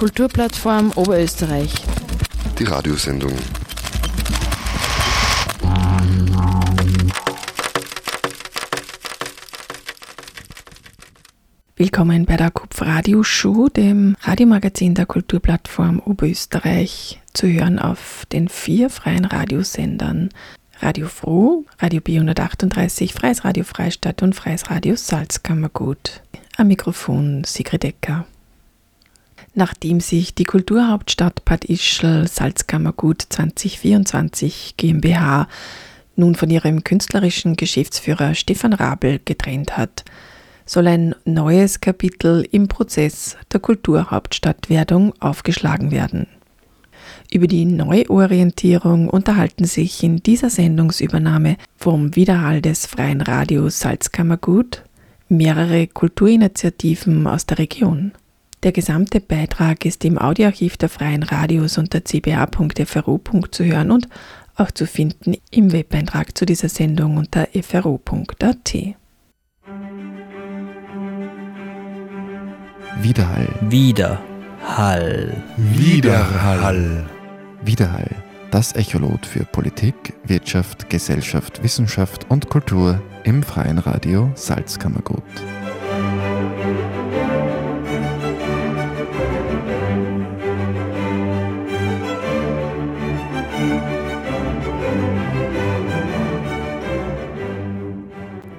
Kulturplattform 0.00 0.92
Oberösterreich. 0.96 1.74
Die 2.58 2.64
Radiosendung. 2.64 3.34
Willkommen 11.76 12.24
bei 12.24 12.38
der 12.38 12.50
Kupf 12.50 12.80
Radio 12.80 13.22
Show, 13.22 13.68
dem 13.68 14.16
Radiomagazin 14.22 14.94
der 14.94 15.04
Kulturplattform 15.04 15.98
Oberösterreich, 15.98 17.20
zu 17.34 17.46
hören 17.48 17.78
auf 17.78 18.24
den 18.32 18.48
vier 18.48 18.88
freien 18.88 19.26
Radiosendern 19.26 20.30
Radio 20.78 21.08
Froh, 21.08 21.66
Radio 21.78 22.00
B138, 22.00 23.12
Freies 23.12 23.44
Radio 23.44 23.64
Freistadt 23.64 24.22
und 24.22 24.34
Freies 24.34 24.70
Radio 24.70 24.96
Salzkammergut. 24.96 26.22
Am 26.56 26.68
Mikrofon 26.68 27.44
Sigrid 27.44 27.84
Ecker. 27.84 28.24
Nachdem 29.54 30.00
sich 30.00 30.34
die 30.34 30.44
Kulturhauptstadt 30.44 31.44
Bad 31.44 31.64
Ischl 31.64 32.28
Salzkammergut 32.28 33.26
2024 33.28 34.74
GmbH 34.76 35.48
nun 36.14 36.36
von 36.36 36.50
ihrem 36.50 36.84
künstlerischen 36.84 37.56
Geschäftsführer 37.56 38.34
Stefan 38.34 38.72
Rabel 38.72 39.20
getrennt 39.24 39.76
hat, 39.76 40.04
soll 40.66 40.86
ein 40.86 41.16
neues 41.24 41.80
Kapitel 41.80 42.46
im 42.52 42.68
Prozess 42.68 43.36
der 43.52 43.58
Kulturhauptstadtwerdung 43.58 45.14
aufgeschlagen 45.18 45.90
werden. 45.90 46.28
Über 47.32 47.48
die 47.48 47.64
Neuorientierung 47.64 49.08
unterhalten 49.08 49.64
sich 49.64 50.04
in 50.04 50.18
dieser 50.18 50.50
Sendungsübernahme 50.50 51.56
vom 51.76 52.14
Widerhall 52.14 52.62
des 52.62 52.86
Freien 52.86 53.20
Radios 53.20 53.80
Salzkammergut 53.80 54.84
mehrere 55.28 55.88
Kulturinitiativen 55.88 57.26
aus 57.26 57.46
der 57.46 57.58
Region. 57.58 58.12
Der 58.62 58.72
gesamte 58.72 59.20
Beitrag 59.20 59.86
ist 59.86 60.04
im 60.04 60.18
Audioarchiv 60.18 60.76
der 60.76 60.90
Freien 60.90 61.22
Radios 61.22 61.78
unter 61.78 62.00
cba.fro. 62.04 63.20
zu 63.50 63.64
hören 63.64 63.90
und 63.90 64.06
auch 64.54 64.70
zu 64.70 64.86
finden 64.86 65.36
im 65.50 65.72
Webeintrag 65.72 66.36
zu 66.36 66.44
dieser 66.44 66.68
Sendung 66.68 67.16
unter 67.16 67.48
fro.at. 67.62 68.74
Widerhall. 73.00 73.48
Widerhall. 73.62 75.42
Widerhall. 75.56 77.06
Widerhall. 77.64 78.10
Das 78.50 78.74
Echolot 78.74 79.24
für 79.24 79.44
Politik, 79.44 79.94
Wirtschaft, 80.24 80.90
Gesellschaft, 80.90 81.62
Wissenschaft 81.62 82.26
und 82.28 82.50
Kultur 82.50 83.00
im 83.24 83.42
freien 83.42 83.78
Radio 83.78 84.30
Salzkammergut. 84.34 85.22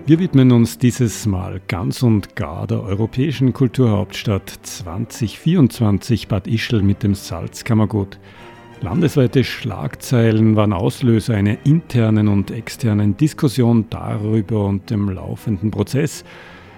Wir 0.08 0.18
widmen 0.18 0.52
uns 0.52 0.80
dieses 0.80 1.28
Mal 1.28 1.62
ganz 1.68 2.02
und 2.02 2.36
gar 2.36 2.66
der 2.66 2.82
europäischen 2.82 3.54
Kulturhauptstadt 3.54 4.50
2024 4.50 6.28
Bad 6.28 6.48
Ischl 6.48 6.82
mit 6.82 7.04
dem 7.04 7.14
Salzkammergut. 7.14 8.20
Landesweite 8.82 9.44
Schlagzeilen 9.44 10.56
waren 10.56 10.74
Auslöser 10.74 11.36
einer 11.36 11.58
internen 11.66 12.30
und 12.30 12.50
externen 12.50 13.16
Diskussion 13.16 13.86
darüber 13.92 14.66
und 14.66 14.90
dem 14.90 15.08
laufenden 15.08 15.70
Prozess. 15.70 16.26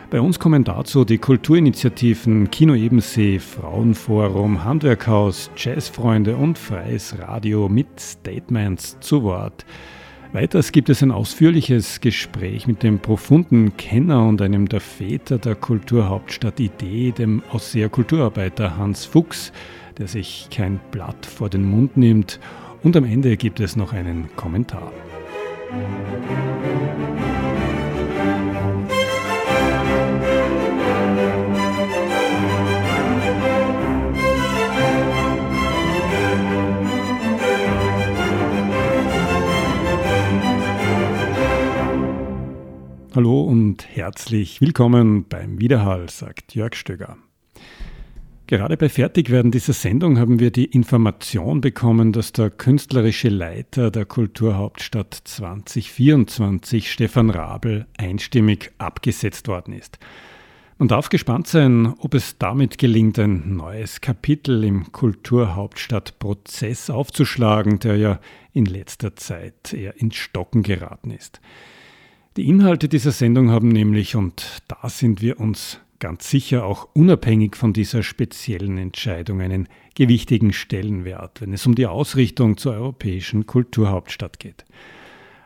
Bei 0.09 0.19
uns 0.19 0.37
kommen 0.37 0.65
dazu 0.65 1.05
die 1.05 1.17
Kulturinitiativen 1.17 2.51
Kino 2.51 2.75
Ebensee, 2.75 3.39
Frauenforum, 3.39 4.65
Handwerkhaus, 4.65 5.49
Jazzfreunde 5.55 6.35
und 6.35 6.57
Freies 6.57 7.17
Radio 7.19 7.69
mit 7.69 7.87
Statements 8.01 8.99
zu 8.99 9.23
Wort. 9.23 9.65
Weiters 10.33 10.71
gibt 10.71 10.89
es 10.89 11.03
ein 11.03 11.11
ausführliches 11.11 12.01
Gespräch 12.01 12.65
mit 12.65 12.81
dem 12.81 12.97
profunden 12.97 13.77
Kenner 13.77 14.25
und 14.25 14.41
einem 14.41 14.67
der 14.67 14.79
Väter 14.79 15.37
der 15.37 15.53
Kulturhauptstadt 15.53 16.59
Idee, 16.59 17.11
dem 17.11 17.43
Ausseher 17.51 17.87
Kulturarbeiter 17.87 18.75
Hans 18.75 19.05
Fuchs, 19.05 19.53
der 19.99 20.07
sich 20.07 20.47
kein 20.51 20.79
Blatt 20.89 21.27
vor 21.27 21.49
den 21.49 21.63
Mund 21.63 21.97
nimmt. 21.97 22.39
Und 22.81 22.97
am 22.97 23.03
Ende 23.05 23.37
gibt 23.37 23.59
es 23.59 23.75
noch 23.75 23.93
einen 23.93 24.35
Kommentar. 24.35 24.91
Hallo 43.15 43.41
und 43.41 43.95
herzlich 43.95 44.59
willkommen 44.59 45.27
beim 45.29 45.59
Widerhall, 45.59 46.09
sagt 46.09 46.55
Jörg 46.55 46.73
Stöger. 46.73 47.17
Gerade 48.47 48.75
bei 48.75 48.89
Fertigwerden 48.89 49.51
dieser 49.51 49.73
Sendung 49.73 50.17
haben 50.17 50.39
wir 50.39 50.49
die 50.49 50.65
Information 50.65 51.61
bekommen, 51.61 52.11
dass 52.11 52.31
der 52.31 52.49
künstlerische 52.49 53.29
Leiter 53.29 53.91
der 53.91 54.05
Kulturhauptstadt 54.05 55.13
2024, 55.13 56.91
Stefan 56.91 57.29
Rabel, 57.29 57.85
einstimmig 57.99 58.71
abgesetzt 58.79 59.47
worden 59.47 59.75
ist. 59.75 59.99
Man 60.79 60.87
darf 60.87 61.09
gespannt 61.09 61.45
sein, 61.45 61.93
ob 61.99 62.15
es 62.15 62.39
damit 62.39 62.79
gelingt, 62.79 63.19
ein 63.19 63.55
neues 63.55 64.01
Kapitel 64.01 64.63
im 64.63 64.91
Kulturhauptstadtprozess 64.91 66.89
aufzuschlagen, 66.89 67.77
der 67.77 67.95
ja 67.95 68.19
in 68.53 68.65
letzter 68.65 69.15
Zeit 69.15 69.71
eher 69.71 70.01
ins 70.01 70.15
Stocken 70.15 70.63
geraten 70.63 71.11
ist. 71.11 71.41
Die 72.35 72.47
Inhalte 72.47 72.89
dieser 72.89 73.11
Sendung 73.11 73.51
haben 73.51 73.67
nämlich, 73.67 74.15
und 74.15 74.63
da 74.67 74.89
sind 74.89 75.21
wir 75.21 75.39
uns 75.39 75.79
ganz 75.99 76.31
sicher 76.31 76.65
auch 76.65 76.89
unabhängig 76.93 77.55
von 77.55 77.73
dieser 77.73 78.01
speziellen 78.01 78.79
Entscheidung, 78.79 79.39
einen 79.39 79.67
gewichtigen 79.93 80.51
Stellenwert, 80.51 81.41
wenn 81.41 81.53
es 81.53 81.67
um 81.67 81.75
die 81.75 81.85
Ausrichtung 81.85 82.57
zur 82.57 82.73
europäischen 82.73 83.45
Kulturhauptstadt 83.45 84.39
geht. 84.39 84.65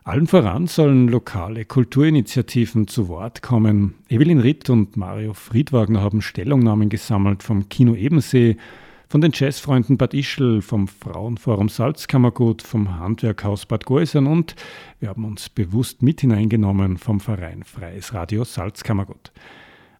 Allen 0.05 0.27
voran 0.27 0.67
sollen 0.67 1.09
lokale 1.09 1.65
Kulturinitiativen 1.65 2.87
zu 2.87 3.09
Wort 3.09 3.41
kommen. 3.41 3.95
Evelyn 4.07 4.39
Ritt 4.39 4.69
und 4.69 4.95
Mario 4.95 5.33
Friedwagner 5.33 5.99
haben 5.99 6.21
Stellungnahmen 6.21 6.87
gesammelt 6.87 7.43
vom 7.43 7.67
Kino 7.67 7.95
Ebensee, 7.95 8.55
von 9.07 9.21
den 9.21 9.31
Jazzfreunden 9.33 9.97
Bad 9.97 10.13
Ischl, 10.13 10.61
vom 10.61 10.87
Frauenforum 10.87 11.69
Salzkammergut, 11.69 12.61
vom 12.61 12.99
Handwerkhaus 12.99 13.65
Bad 13.65 13.85
Geusern 13.85 14.27
und 14.27 14.55
wir 14.99 15.09
haben 15.09 15.23
uns 15.23 15.49
bewusst 15.49 16.01
mit 16.01 16.21
hineingenommen 16.21 16.97
vom 16.97 17.19
Verein 17.19 17.63
Freies 17.63 18.13
Radio 18.13 18.43
Salzkammergut. 18.43 19.31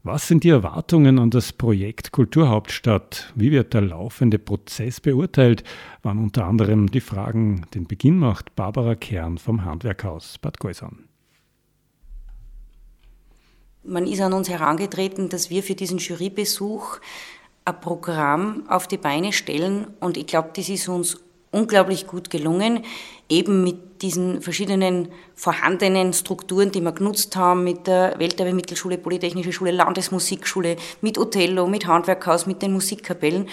Was 0.04 0.28
sind 0.28 0.44
die 0.44 0.50
Erwartungen 0.50 1.20
an 1.20 1.32
das 1.32 1.52
Projekt 1.54 2.12
Kulturhauptstadt? 2.12 3.34
Wie 3.36 3.52
wird 3.52 3.74
der 3.74 3.82
laufende 3.82 4.40
Prozess 4.40 5.02
beurteilt? 5.02 5.64
Waren 6.02 6.20
unter 6.20 6.46
anderem 6.46 6.90
die 6.92 7.02
Fragen, 7.02 7.66
den 7.74 7.88
Beginn 7.88 8.18
macht 8.18 8.56
Barbara 8.56 8.96
Kern 8.96 9.38
vom 9.38 9.66
Handwerkhaus 9.66 10.38
Bad 10.38 10.60
Geusern. 10.60 11.08
Man 13.84 14.06
ist 14.06 14.20
an 14.20 14.34
uns 14.34 14.50
herangetreten, 14.50 15.30
dass 15.30 15.50
wir 15.50 15.64
für 15.64 15.76
diesen 15.76 15.98
Jurybesuch 15.98 17.00
ein 17.68 17.82
Programm 17.82 18.64
auf 18.70 18.88
die 18.88 18.98
Beine 18.98 19.34
stellen 19.34 19.88
und 20.00 20.16
ich 20.16 20.26
glaube, 20.26 20.52
das 20.56 20.70
ist 20.70 20.88
uns 20.88 21.18
unglaublich 21.52 22.08
gut 22.08 22.30
gelungen, 22.30 22.86
eben 23.28 23.64
mit 23.64 24.02
diesen 24.02 24.42
verschiedenen 24.42 25.10
vorhandenen 25.36 26.14
Strukturen, 26.14 26.72
die 26.72 26.80
wir 26.82 26.94
genutzt 26.94 27.36
haben, 27.36 27.66
mit 27.66 27.88
der 27.88 28.18
Welterbe-Mittelschule, 28.20 28.98
Polytechnische 28.98 29.52
Schule, 29.52 29.72
Landesmusikschule, 29.72 30.78
mit 31.02 31.18
Othello, 31.18 31.68
mit 31.68 31.88
Handwerkhaus, 31.88 32.46
mit 32.46 32.62
den 32.62 32.72
Musikkapellen. 32.72 33.50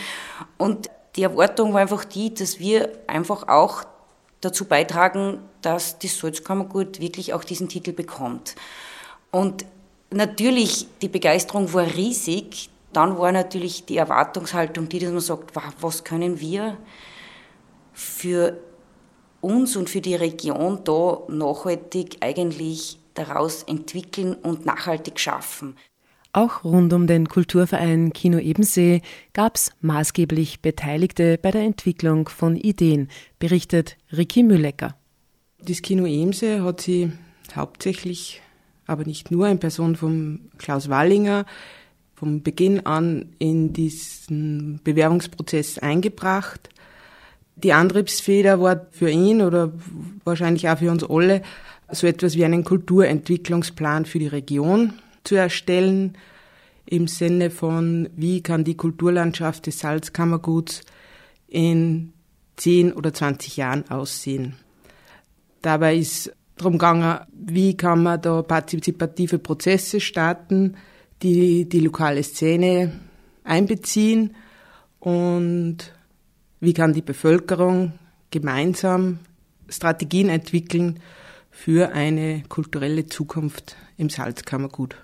Und 0.58 0.90
die 1.16 1.22
Erwartung 1.22 1.72
war 1.72 1.80
einfach 1.80 2.04
die, 2.04 2.32
dass 2.32 2.60
wir 2.60 2.92
einfach 3.08 3.48
auch 3.48 3.84
dazu 4.40 4.66
beitragen, 4.66 5.38
dass 5.62 5.98
das 5.98 6.18
Salzkammergut 6.18 7.00
wirklich 7.00 7.32
auch 7.32 7.42
diesen 7.42 7.68
Titel 7.68 7.92
bekommt. 7.92 8.54
Und 9.30 9.64
natürlich, 10.10 10.86
die 11.00 11.08
Begeisterung 11.08 11.72
war 11.72 11.86
riesig, 11.86 12.68
dann 12.96 13.18
war 13.18 13.32
natürlich 13.32 13.84
die 13.86 13.96
Erwartungshaltung 13.96 14.88
die, 14.88 14.98
dass 14.98 15.10
man 15.10 15.20
sagt, 15.20 15.52
was 15.80 16.04
können 16.04 16.40
wir 16.40 16.76
für 17.92 18.58
uns 19.40 19.76
und 19.76 19.90
für 19.90 20.00
die 20.00 20.14
Region 20.14 20.80
da 20.84 21.22
nachhaltig 21.28 22.16
eigentlich 22.20 22.98
daraus 23.14 23.62
entwickeln 23.62 24.34
und 24.34 24.66
nachhaltig 24.66 25.20
schaffen. 25.20 25.76
Auch 26.32 26.64
rund 26.64 26.92
um 26.92 27.06
den 27.06 27.28
Kulturverein 27.28 28.12
Kino 28.12 28.38
Ebensee 28.38 29.02
gab 29.34 29.54
es 29.54 29.70
maßgeblich 29.82 30.62
Beteiligte 30.62 31.38
bei 31.38 31.52
der 31.52 31.62
Entwicklung 31.62 32.28
von 32.28 32.56
Ideen, 32.56 33.08
berichtet 33.38 33.96
Ricky 34.10 34.42
Müllecker. 34.42 34.96
Das 35.60 35.80
Kino 35.80 36.06
Ebensee 36.06 36.60
hat 36.60 36.80
sie 36.80 37.12
hauptsächlich, 37.54 38.42
aber 38.86 39.04
nicht 39.04 39.30
nur 39.30 39.46
in 39.46 39.60
Person 39.60 39.94
von 39.94 40.50
Klaus 40.58 40.88
Wallinger, 40.88 41.46
vom 42.14 42.42
Beginn 42.42 42.86
an 42.86 43.34
in 43.38 43.72
diesen 43.72 44.80
Bewerbungsprozess 44.84 45.78
eingebracht. 45.78 46.68
Die 47.56 47.72
Antriebsfeder 47.72 48.60
war 48.60 48.86
für 48.90 49.10
ihn 49.10 49.42
oder 49.42 49.72
wahrscheinlich 50.24 50.68
auch 50.68 50.78
für 50.78 50.90
uns 50.90 51.04
alle 51.04 51.42
so 51.90 52.06
etwas 52.06 52.36
wie 52.36 52.44
einen 52.44 52.64
Kulturentwicklungsplan 52.64 54.04
für 54.06 54.18
die 54.18 54.26
Region 54.26 54.94
zu 55.22 55.34
erstellen, 55.36 56.16
im 56.86 57.08
Sinne 57.08 57.50
von, 57.50 58.08
wie 58.14 58.42
kann 58.42 58.64
die 58.64 58.76
Kulturlandschaft 58.76 59.66
des 59.66 59.78
Salzkammerguts 59.78 60.82
in 61.48 62.12
10 62.56 62.92
oder 62.92 63.12
20 63.12 63.56
Jahren 63.56 63.90
aussehen. 63.90 64.56
Dabei 65.62 65.96
ist 65.96 66.30
darum 66.56 66.74
gegangen, 66.74 67.20
wie 67.32 67.76
kann 67.76 68.02
man 68.02 68.20
da 68.20 68.42
partizipative 68.42 69.38
Prozesse 69.38 70.00
starten, 70.00 70.76
die 71.24 71.68
die 71.68 71.80
lokale 71.80 72.22
Szene 72.22 72.92
einbeziehen 73.42 74.36
und 75.00 75.78
wie 76.60 76.74
kann 76.74 76.92
die 76.92 77.02
Bevölkerung 77.02 77.94
gemeinsam 78.30 79.18
Strategien 79.68 80.28
entwickeln 80.28 81.00
für 81.50 81.92
eine 81.92 82.42
kulturelle 82.48 83.06
Zukunft 83.06 83.76
im 83.96 84.10
Salzkammergut. 84.10 84.96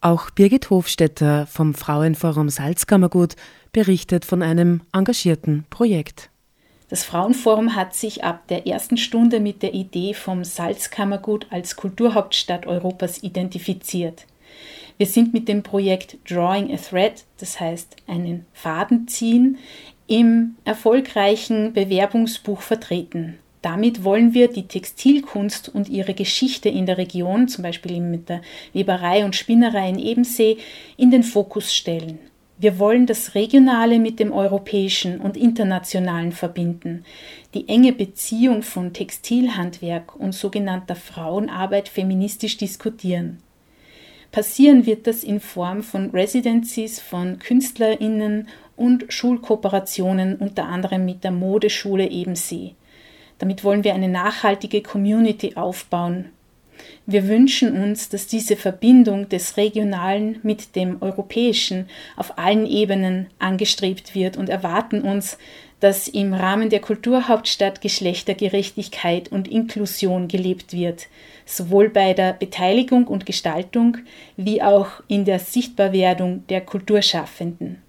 Auch 0.00 0.30
Birgit 0.30 0.70
Hofstetter 0.70 1.46
vom 1.46 1.74
Frauenforum 1.74 2.50
Salzkammergut 2.50 3.36
berichtet 3.72 4.24
von 4.24 4.42
einem 4.42 4.82
engagierten 4.92 5.64
Projekt. 5.70 6.30
Das 6.88 7.04
Frauenforum 7.04 7.74
hat 7.74 7.94
sich 7.94 8.24
ab 8.24 8.46
der 8.48 8.66
ersten 8.66 8.96
Stunde 8.96 9.40
mit 9.40 9.62
der 9.62 9.72
Idee 9.72 10.14
vom 10.14 10.44
Salzkammergut 10.44 11.46
als 11.50 11.76
Kulturhauptstadt 11.76 12.66
Europas 12.66 13.22
identifiziert. 13.22 14.26
Wir 14.96 15.06
sind 15.06 15.34
mit 15.34 15.48
dem 15.48 15.64
Projekt 15.64 16.18
Drawing 16.28 16.72
a 16.72 16.76
Thread, 16.76 17.24
das 17.38 17.58
heißt 17.58 17.96
einen 18.06 18.46
Faden 18.52 19.08
ziehen, 19.08 19.58
im 20.06 20.54
erfolgreichen 20.64 21.72
Bewerbungsbuch 21.72 22.60
vertreten. 22.60 23.38
Damit 23.60 24.04
wollen 24.04 24.34
wir 24.34 24.48
die 24.48 24.68
Textilkunst 24.68 25.70
und 25.70 25.88
ihre 25.88 26.14
Geschichte 26.14 26.68
in 26.68 26.86
der 26.86 26.98
Region, 26.98 27.48
zum 27.48 27.62
Beispiel 27.62 27.98
mit 27.98 28.28
der 28.28 28.42
Weberei 28.74 29.24
und 29.24 29.34
Spinnerei 29.34 29.88
in 29.88 29.98
Ebensee, 29.98 30.58
in 30.96 31.10
den 31.10 31.22
Fokus 31.22 31.74
stellen. 31.74 32.18
Wir 32.58 32.78
wollen 32.78 33.06
das 33.06 33.34
Regionale 33.34 33.98
mit 33.98 34.20
dem 34.20 34.32
Europäischen 34.32 35.18
und 35.18 35.36
Internationalen 35.36 36.30
verbinden, 36.30 37.04
die 37.54 37.68
enge 37.68 37.92
Beziehung 37.92 38.62
von 38.62 38.92
Textilhandwerk 38.92 40.14
und 40.14 40.34
sogenannter 40.34 40.94
Frauenarbeit 40.94 41.88
feministisch 41.88 42.58
diskutieren. 42.58 43.43
Passieren 44.34 44.84
wird 44.84 45.06
das 45.06 45.22
in 45.22 45.38
Form 45.38 45.84
von 45.84 46.10
Residencies 46.10 46.98
von 46.98 47.38
KünstlerInnen 47.38 48.48
und 48.74 49.04
Schulkooperationen, 49.08 50.34
unter 50.38 50.64
anderem 50.64 51.04
mit 51.04 51.22
der 51.22 51.30
Modeschule 51.30 52.10
Ebensee. 52.10 52.74
Damit 53.38 53.62
wollen 53.62 53.84
wir 53.84 53.94
eine 53.94 54.08
nachhaltige 54.08 54.82
Community 54.82 55.54
aufbauen. 55.54 56.30
Wir 57.06 57.28
wünschen 57.28 57.80
uns, 57.80 58.08
dass 58.08 58.26
diese 58.26 58.56
Verbindung 58.56 59.28
des 59.28 59.56
Regionalen 59.56 60.38
mit 60.42 60.74
dem 60.74 61.02
Europäischen 61.02 61.88
auf 62.16 62.38
allen 62.38 62.66
Ebenen 62.66 63.28
angestrebt 63.38 64.14
wird 64.14 64.36
und 64.36 64.48
erwarten 64.48 65.02
uns, 65.02 65.38
dass 65.80 66.08
im 66.08 66.32
Rahmen 66.32 66.70
der 66.70 66.80
Kulturhauptstadt 66.80 67.82
Geschlechtergerechtigkeit 67.82 69.30
und 69.30 69.48
Inklusion 69.48 70.28
gelebt 70.28 70.72
wird, 70.72 71.08
sowohl 71.44 71.90
bei 71.90 72.14
der 72.14 72.32
Beteiligung 72.32 73.06
und 73.06 73.26
Gestaltung 73.26 73.98
wie 74.38 74.62
auch 74.62 75.02
in 75.08 75.26
der 75.26 75.38
Sichtbarwerdung 75.38 76.46
der 76.48 76.62
Kulturschaffenden. 76.62 77.83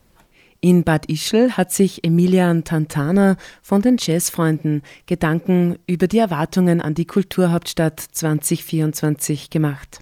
In 0.65 0.83
Bad 0.83 1.11
Ischl 1.11 1.51
hat 1.51 1.71
sich 1.71 2.03
Emilian 2.03 2.63
Tantana 2.63 3.37
von 3.61 3.83
den 3.83 3.97
Jazzfreunden 3.99 4.81
Gedanken 5.05 5.77
über 5.85 6.07
die 6.07 6.17
Erwartungen 6.17 6.81
an 6.81 6.95
die 6.95 7.05
Kulturhauptstadt 7.05 7.99
2024 7.99 9.51
gemacht. 9.51 9.99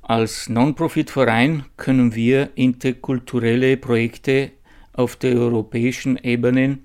Als 0.00 0.48
Non-Profit-Verein 0.48 1.66
können 1.76 2.14
wir 2.14 2.48
interkulturelle 2.54 3.76
Projekte 3.76 4.52
auf 4.94 5.16
der 5.16 5.36
europäischen 5.36 6.16
Ebene 6.16 6.78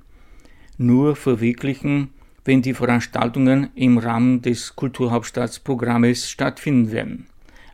nur 0.78 1.16
verwirklichen, 1.16 2.10
wenn 2.44 2.62
die 2.62 2.74
Veranstaltungen 2.74 3.70
im 3.76 3.98
Rahmen 3.98 4.42
des 4.42 4.76
Kulturhauptstadtprogrammes 4.76 6.30
stattfinden 6.30 6.92
werden. 6.92 7.28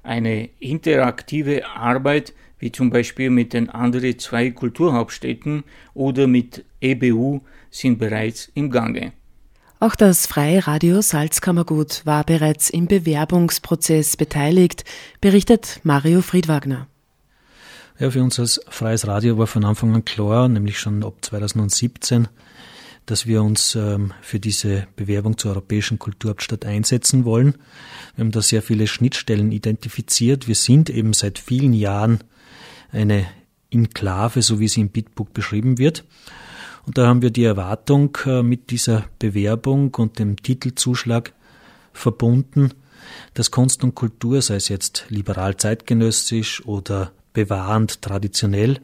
Eine 0.05 0.49
interaktive 0.59 1.65
Arbeit 1.67 2.33
wie 2.59 2.71
zum 2.71 2.89
Beispiel 2.89 3.29
mit 3.29 3.53
den 3.53 3.69
anderen 3.69 4.17
zwei 4.17 4.51
Kulturhauptstädten 4.51 5.63
oder 5.93 6.27
mit 6.27 6.65
EBU, 6.81 7.41
sind 7.69 7.99
bereits 7.99 8.51
im 8.53 8.71
Gange. 8.71 9.13
Auch 9.79 9.95
das 9.95 10.25
Freie 10.25 10.65
Radio 10.65 11.01
Salzkammergut 11.01 12.01
war 12.05 12.23
bereits 12.23 12.69
im 12.69 12.87
Bewerbungsprozess 12.87 14.15
beteiligt, 14.15 14.85
berichtet 15.19 15.81
Mario 15.83 16.21
Friedwagner. 16.21 16.87
Ja, 17.99 18.09
für 18.09 18.23
uns 18.23 18.39
als 18.39 18.61
freies 18.69 19.05
Radio 19.05 19.37
war 19.37 19.47
von 19.47 19.63
Anfang 19.63 19.93
an 19.93 20.05
klar, 20.05 20.47
nämlich 20.47 20.79
schon 20.79 21.03
ab 21.03 21.15
2017, 21.21 22.27
dass 23.05 23.27
wir 23.27 23.43
uns 23.43 23.75
ähm, 23.75 24.13
für 24.21 24.39
diese 24.39 24.87
Bewerbung 24.95 25.37
zur 25.37 25.51
Europäischen 25.51 25.99
Kulturhauptstadt 25.99 26.65
einsetzen 26.65 27.25
wollen. 27.25 27.55
Wir 28.15 28.23
haben 28.23 28.31
da 28.31 28.41
sehr 28.41 28.61
viele 28.61 28.87
Schnittstellen 28.87 29.51
identifiziert. 29.51 30.47
Wir 30.47 30.55
sind 30.55 30.89
eben 30.89 31.13
seit 31.13 31.37
vielen 31.39 31.73
Jahren 31.73 32.23
eine 32.91 33.25
Enklave, 33.69 34.41
so 34.41 34.59
wie 34.59 34.67
sie 34.67 34.81
im 34.81 34.89
Bitbook 34.89 35.33
beschrieben 35.33 35.77
wird. 35.77 36.03
Und 36.85 36.97
da 36.97 37.07
haben 37.07 37.21
wir 37.21 37.31
die 37.31 37.43
Erwartung 37.43 38.17
äh, 38.25 38.43
mit 38.43 38.69
dieser 38.71 39.05
Bewerbung 39.19 39.93
und 39.95 40.19
dem 40.19 40.37
Titelzuschlag 40.37 41.33
verbunden, 41.93 42.71
dass 43.33 43.51
Kunst 43.51 43.83
und 43.83 43.95
Kultur, 43.95 44.41
sei 44.41 44.55
es 44.55 44.69
jetzt 44.69 45.05
liberal 45.09 45.57
zeitgenössisch 45.57 46.65
oder 46.65 47.11
bewahrend 47.33 48.01
traditionell, 48.01 48.79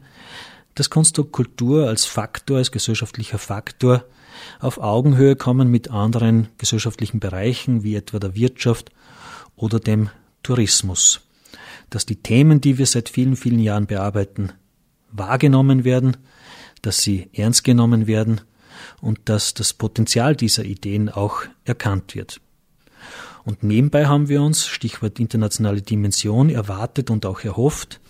dass 0.74 0.90
Kunst 0.90 1.18
und 1.18 1.32
Kultur 1.32 1.88
als 1.88 2.04
Faktor, 2.04 2.58
als 2.58 2.72
gesellschaftlicher 2.72 3.38
Faktor 3.38 4.04
auf 4.60 4.78
Augenhöhe 4.78 5.36
kommen 5.36 5.70
mit 5.70 5.90
anderen 5.90 6.48
gesellschaftlichen 6.58 7.20
Bereichen, 7.20 7.82
wie 7.82 7.94
etwa 7.94 8.18
der 8.18 8.34
Wirtschaft 8.34 8.90
oder 9.56 9.78
dem 9.78 10.10
Tourismus 10.42 11.20
dass 11.92 12.06
die 12.06 12.16
Themen, 12.16 12.60
die 12.60 12.78
wir 12.78 12.86
seit 12.86 13.08
vielen, 13.08 13.36
vielen 13.36 13.58
Jahren 13.58 13.86
bearbeiten, 13.86 14.52
wahrgenommen 15.10 15.84
werden, 15.84 16.16
dass 16.80 17.02
sie 17.02 17.28
ernst 17.34 17.64
genommen 17.64 18.06
werden 18.06 18.40
und 19.00 19.20
dass 19.26 19.54
das 19.54 19.74
Potenzial 19.74 20.34
dieser 20.34 20.64
Ideen 20.64 21.10
auch 21.10 21.42
erkannt 21.64 22.14
wird. 22.14 22.40
Und 23.44 23.62
nebenbei 23.62 24.06
haben 24.06 24.28
wir 24.28 24.40
uns, 24.40 24.66
Stichwort 24.66 25.20
internationale 25.20 25.82
Dimension, 25.82 26.48
erwartet 26.48 27.10
und 27.10 27.26
auch 27.26 27.40
erhofft, 27.40 28.00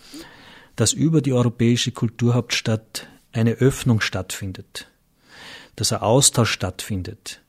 dass 0.77 0.93
über 0.93 1.21
die 1.21 1.33
europäische 1.33 1.93
Kulturhauptstadt 1.93 3.07
eine 3.33 3.53
Öffnung 3.53 4.01
stattfindet, 4.01 4.89
dass 5.77 5.93
ein 5.93 6.01
Austausch 6.01 6.51
stattfindet 6.51 7.41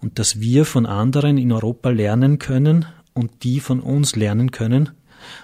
und 0.00 0.18
dass 0.18 0.40
wir 0.40 0.64
von 0.64 0.86
anderen 0.86 1.38
in 1.38 1.52
Europa 1.52 1.90
lernen 1.90 2.38
können 2.38 2.86
und 3.14 3.44
die 3.44 3.60
von 3.60 3.80
uns 3.80 4.16
lernen 4.16 4.50
können 4.50 4.90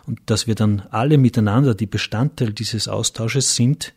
und 0.07 0.21
dass 0.27 0.47
wir 0.47 0.55
dann 0.55 0.83
alle 0.91 1.19
miteinander, 1.19 1.75
die 1.75 1.87
Bestandteil 1.87 2.53
dieses 2.53 2.89
Austausches 2.89 3.57
sind, 3.57 3.95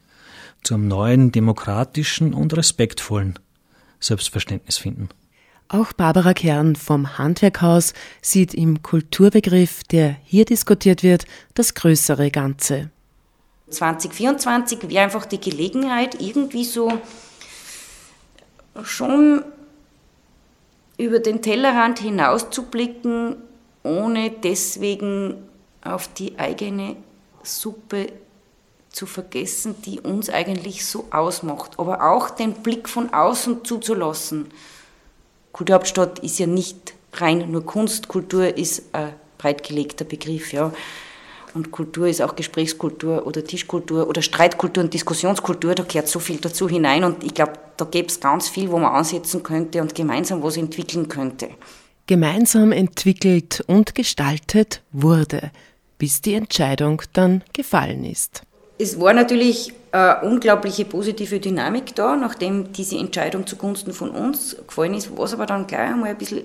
zu 0.63 0.73
einem 0.73 0.87
neuen, 0.87 1.31
demokratischen 1.31 2.33
und 2.33 2.55
respektvollen 2.57 3.37
Selbstverständnis 3.99 4.77
finden. 4.77 5.09
Auch 5.67 5.93
Barbara 5.93 6.33
Kern 6.33 6.75
vom 6.75 7.17
Handwerkhaus 7.17 7.93
sieht 8.21 8.53
im 8.53 8.83
Kulturbegriff, 8.83 9.83
der 9.83 10.15
hier 10.23 10.45
diskutiert 10.45 11.01
wird, 11.01 11.25
das 11.55 11.73
größere 11.73 12.29
Ganze. 12.29 12.91
2024 13.69 14.89
wäre 14.89 15.03
einfach 15.03 15.25
die 15.25 15.41
Gelegenheit, 15.41 16.21
irgendwie 16.21 16.65
so 16.65 16.91
schon 18.83 19.43
über 20.97 21.19
den 21.19 21.41
Tellerrand 21.41 21.99
hinauszublicken, 21.99 23.37
ohne 23.83 24.31
deswegen 24.31 25.35
auf 25.83 26.07
die 26.13 26.37
eigene 26.39 26.95
Suppe 27.43 28.07
zu 28.89 29.05
vergessen, 29.05 29.75
die 29.83 29.99
uns 29.99 30.29
eigentlich 30.29 30.85
so 30.85 31.07
ausmacht. 31.11 31.77
Aber 31.77 32.09
auch 32.11 32.29
den 32.29 32.53
Blick 32.53 32.87
von 32.87 33.13
außen 33.13 33.65
zuzulassen. 33.65 34.47
Kulturhauptstadt 35.51 36.19
ist 36.19 36.39
ja 36.39 36.47
nicht 36.47 36.93
rein 37.13 37.51
nur 37.51 37.65
Kunst, 37.65 38.07
Kultur 38.07 38.57
ist 38.57 38.93
ein 38.93 39.13
breitgelegter 39.37 40.05
Begriff. 40.05 40.53
Ja. 40.53 40.71
Und 41.55 41.71
Kultur 41.71 42.07
ist 42.07 42.21
auch 42.21 42.35
Gesprächskultur 42.35 43.25
oder 43.25 43.43
Tischkultur 43.43 44.07
oder 44.07 44.21
Streitkultur 44.21 44.83
und 44.83 44.93
Diskussionskultur. 44.93 45.73
Da 45.73 45.83
gehört 45.83 46.07
so 46.07 46.19
viel 46.19 46.37
dazu 46.37 46.69
hinein. 46.69 47.03
Und 47.03 47.23
ich 47.23 47.33
glaube, 47.33 47.53
da 47.77 47.85
gäbe 47.85 48.09
es 48.09 48.19
ganz 48.19 48.49
viel, 48.49 48.69
wo 48.69 48.77
man 48.77 48.93
ansetzen 48.93 49.41
könnte 49.41 49.81
und 49.81 49.95
gemeinsam 49.95 50.43
was 50.43 50.57
entwickeln 50.57 51.09
könnte. 51.09 51.49
Gemeinsam 52.05 52.71
entwickelt 52.71 53.63
und 53.65 53.95
gestaltet 53.95 54.83
wurde 54.91 55.49
bis 55.97 56.21
die 56.21 56.33
Entscheidung 56.33 57.01
dann 57.13 57.43
gefallen 57.53 58.03
ist. 58.03 58.41
Es 58.77 58.99
war 58.99 59.13
natürlich 59.13 59.73
eine 59.91 60.21
unglaubliche 60.21 60.83
positive 60.85 61.39
Dynamik 61.39 61.95
da, 61.95 62.15
nachdem 62.15 62.73
diese 62.73 62.97
Entscheidung 62.97 63.47
zugunsten 63.47 63.93
von 63.93 64.09
uns 64.09 64.57
gefallen 64.67 64.93
ist, 64.95 65.17
was 65.17 65.33
aber 65.33 65.45
dann 65.45 65.67
gleich 65.67 65.91
einmal 65.91 66.09
ein 66.09 66.17
bisschen 66.17 66.43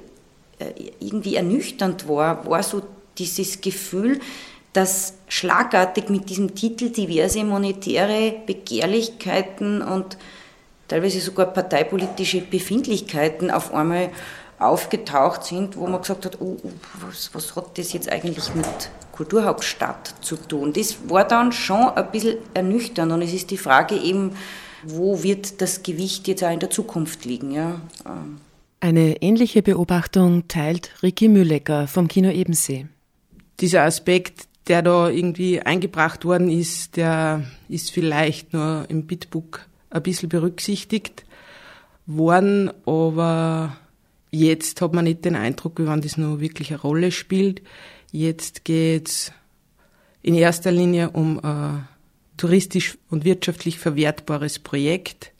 äh, 0.58 0.72
irgendwie 1.00 1.34
ernüchternd 1.34 2.08
war, 2.08 2.48
war 2.48 2.62
so 2.62 2.82
dieses 3.18 3.60
Gefühl, 3.60 4.20
dass 4.72 5.14
schlagartig 5.28 6.08
mit 6.08 6.30
diesem 6.30 6.54
Titel 6.54 6.90
diverse 6.90 7.44
monetäre 7.44 8.34
Begehrlichkeiten 8.46 9.82
und 9.82 10.16
teilweise 10.88 11.20
sogar 11.20 11.46
parteipolitische 11.46 12.40
Befindlichkeiten 12.40 13.50
auf 13.50 13.72
einmal 13.74 14.10
aufgetaucht 14.58 15.44
sind, 15.44 15.76
wo 15.76 15.86
man 15.86 16.00
gesagt 16.00 16.26
hat, 16.26 16.40
oh, 16.40 16.56
oh, 16.62 16.70
was, 17.00 17.30
was 17.32 17.56
hat 17.56 17.78
das 17.78 17.92
jetzt 17.92 18.10
eigentlich 18.10 18.54
mit 18.54 18.66
Kulturhauptstadt 19.12 20.14
zu 20.20 20.36
tun? 20.36 20.72
Das 20.72 20.96
war 21.08 21.26
dann 21.26 21.52
schon 21.52 21.88
ein 21.88 22.10
bisschen 22.10 22.38
ernüchternd 22.54 23.10
und 23.10 23.22
es 23.22 23.32
ist 23.32 23.50
die 23.50 23.56
Frage 23.56 23.96
eben, 23.96 24.32
wo 24.84 25.22
wird 25.22 25.60
das 25.60 25.82
Gewicht 25.82 26.28
jetzt 26.28 26.44
auch 26.44 26.52
in 26.52 26.60
der 26.60 26.70
Zukunft 26.70 27.24
liegen? 27.24 27.50
Ja? 27.52 27.80
Eine 28.80 29.22
ähnliche 29.22 29.62
Beobachtung 29.62 30.46
teilt 30.48 30.90
Ricky 31.02 31.28
Müllecker 31.28 31.86
vom 31.86 32.08
Kino 32.08 32.30
Ebensee. 32.30 32.86
Dieser 33.60 33.82
Aspekt, 33.82 34.48
der 34.68 34.82
da 34.82 35.08
irgendwie 35.08 35.60
eingebracht 35.60 36.24
worden 36.24 36.50
ist, 36.50 36.96
der 36.96 37.44
ist 37.68 37.90
vielleicht 37.90 38.52
nur 38.52 38.86
im 38.88 39.06
Bitbook 39.06 39.66
ein 39.90 40.02
bisschen 40.02 40.28
berücksichtigt 40.28 41.24
worden, 42.06 42.70
aber 42.86 43.76
jetzt 44.30 44.80
hat 44.80 44.92
man 44.92 45.04
nicht 45.04 45.24
den 45.24 45.36
Eindruck, 45.36 45.78
wie 45.78 45.86
wenn 45.86 46.00
das 46.00 46.16
nur 46.16 46.40
wirklich 46.40 46.70
eine 46.70 46.80
Rolle 46.80 47.12
spielt. 47.12 47.62
Jetzt 48.12 48.64
geht's 48.64 49.32
in 50.22 50.34
erster 50.34 50.70
Linie 50.70 51.10
um 51.10 51.42
ein 51.42 51.88
touristisch 52.36 52.96
und 53.10 53.24
wirtschaftlich 53.24 53.78
verwertbares 53.78 54.58
Projekt. 54.58 55.32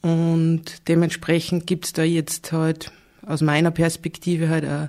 Und 0.00 0.88
dementsprechend 0.88 1.66
gibt's 1.66 1.92
da 1.92 2.04
jetzt 2.04 2.52
halt 2.52 2.92
aus 3.26 3.40
meiner 3.40 3.72
Perspektive 3.72 4.48
halt 4.48 4.64
ein 4.64 4.88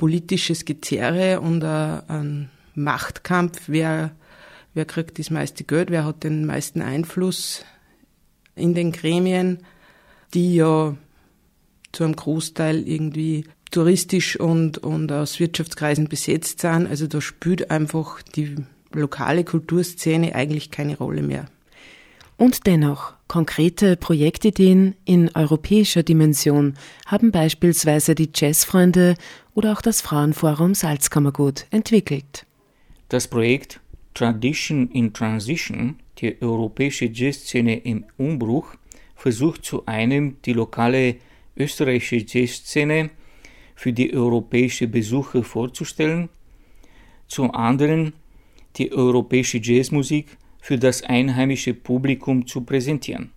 politisches 0.00 0.64
Gezerre 0.64 1.42
und 1.42 1.62
ein 1.62 2.48
Machtkampf, 2.74 3.64
wer, 3.66 4.12
wer 4.72 4.86
kriegt 4.86 5.18
das 5.18 5.28
meiste 5.28 5.62
Geld, 5.62 5.90
wer 5.90 6.06
hat 6.06 6.24
den 6.24 6.46
meisten 6.46 6.80
Einfluss 6.80 7.66
in 8.54 8.72
den 8.72 8.92
Gremien, 8.92 9.58
die 10.32 10.54
ja 10.54 10.96
zu 11.92 12.04
einem 12.04 12.16
Großteil 12.16 12.88
irgendwie 12.88 13.44
touristisch 13.70 14.40
und, 14.40 14.78
und 14.78 15.12
aus 15.12 15.38
Wirtschaftskreisen 15.38 16.08
besetzt 16.08 16.60
sind. 16.60 16.86
Also 16.86 17.06
da 17.06 17.20
spielt 17.20 17.70
einfach 17.70 18.22
die 18.22 18.56
lokale 18.94 19.44
Kulturszene 19.44 20.34
eigentlich 20.34 20.70
keine 20.70 20.96
Rolle 20.96 21.20
mehr. 21.20 21.44
Und 22.38 22.66
dennoch, 22.66 23.12
konkrete 23.30 23.96
Projektideen 23.96 24.96
in 25.04 25.30
europäischer 25.36 26.02
Dimension 26.02 26.74
haben 27.06 27.30
beispielsweise 27.30 28.16
die 28.16 28.28
Jazzfreunde 28.34 29.14
oder 29.54 29.72
auch 29.72 29.82
das 29.82 30.00
Frauenforum 30.00 30.74
Salzkammergut 30.74 31.64
entwickelt. 31.70 32.44
Das 33.08 33.28
Projekt 33.28 33.78
Tradition 34.14 34.90
in 34.90 35.12
Transition, 35.12 36.00
die 36.18 36.42
europäische 36.42 37.04
Jazzszene 37.04 37.76
im 37.76 38.04
Umbruch, 38.16 38.74
versucht 39.14 39.64
zu 39.64 39.86
einem 39.86 40.38
die 40.44 40.52
lokale 40.52 41.14
österreichische 41.56 42.26
Jazzszene 42.26 43.10
für 43.76 43.92
die 43.92 44.12
europäische 44.12 44.88
Besucher 44.88 45.44
vorzustellen, 45.44 46.30
zum 47.28 47.54
anderen 47.54 48.12
die 48.74 48.90
europäische 48.90 49.58
Jazzmusik 49.58 50.36
für 50.60 50.78
das 50.78 51.02
einheimische 51.02 51.74
Publikum 51.74 52.46
zu 52.46 52.62
präsentieren. 52.62 53.32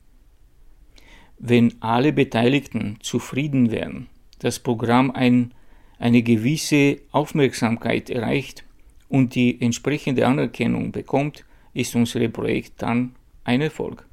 Wenn 1.40 1.82
alle 1.82 2.14
Beteiligten 2.14 2.98
zufrieden 3.02 3.72
wären, 3.72 4.08
das 4.40 4.60
Programm 4.60 5.12
ein, 5.12 5.54
eine 6.00 6.22
gewisse 6.22 7.00
Aufmerksamkeit 7.12 8.10
erreicht 8.10 8.64
und 9.10 9.36
die 9.36 9.62
entsprechende 9.62 10.28
Anerkennung 10.28 10.92
bekommt, 10.92 11.46
ist 11.74 11.96
unser 11.96 12.28
Projekt 12.30 12.82
dann 12.82 13.16
ein 13.44 13.62
Erfolg. 13.62 14.08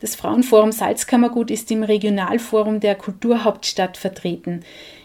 Das 0.00 0.16
Frauenforum 0.16 0.72
Salzkammergut 0.72 1.50
ist 1.50 1.70
im 1.70 1.82
Regionalforum 1.82 2.80
der 2.80 2.94
Kulturhauptstadt 2.94 3.98
vertreten. 3.98 4.60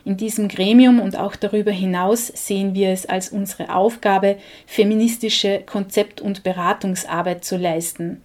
In 0.05 0.15
diesem 0.15 0.47
Gremium 0.47 1.01
und 1.01 1.17
auch 1.17 1.35
darüber 1.35 1.71
hinaus 1.71 2.27
sehen 2.27 2.73
wir 2.75 2.91
es 2.91 3.05
als 3.05 3.29
unsere 3.29 3.75
Aufgabe, 3.75 4.37
feministische 4.65 5.63
Konzept- 5.65 6.21
und 6.21 6.43
Beratungsarbeit 6.43 7.43
zu 7.43 7.57
leisten. 7.57 8.21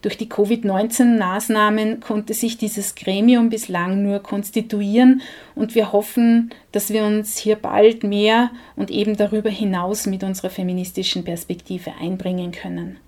Durch 0.00 0.16
die 0.16 0.28
Covid-19-Maßnahmen 0.28 2.00
konnte 2.00 2.34
sich 2.34 2.56
dieses 2.56 2.94
Gremium 2.94 3.50
bislang 3.50 4.02
nur 4.04 4.20
konstituieren 4.20 5.22
und 5.56 5.74
wir 5.74 5.92
hoffen, 5.92 6.50
dass 6.70 6.92
wir 6.92 7.04
uns 7.04 7.36
hier 7.36 7.56
bald 7.56 8.04
mehr 8.04 8.50
und 8.76 8.92
eben 8.92 9.16
darüber 9.16 9.50
hinaus 9.50 10.06
mit 10.06 10.22
unserer 10.22 10.50
feministischen 10.50 11.24
Perspektive 11.24 11.92
einbringen 12.00 12.52
können. 12.52 12.98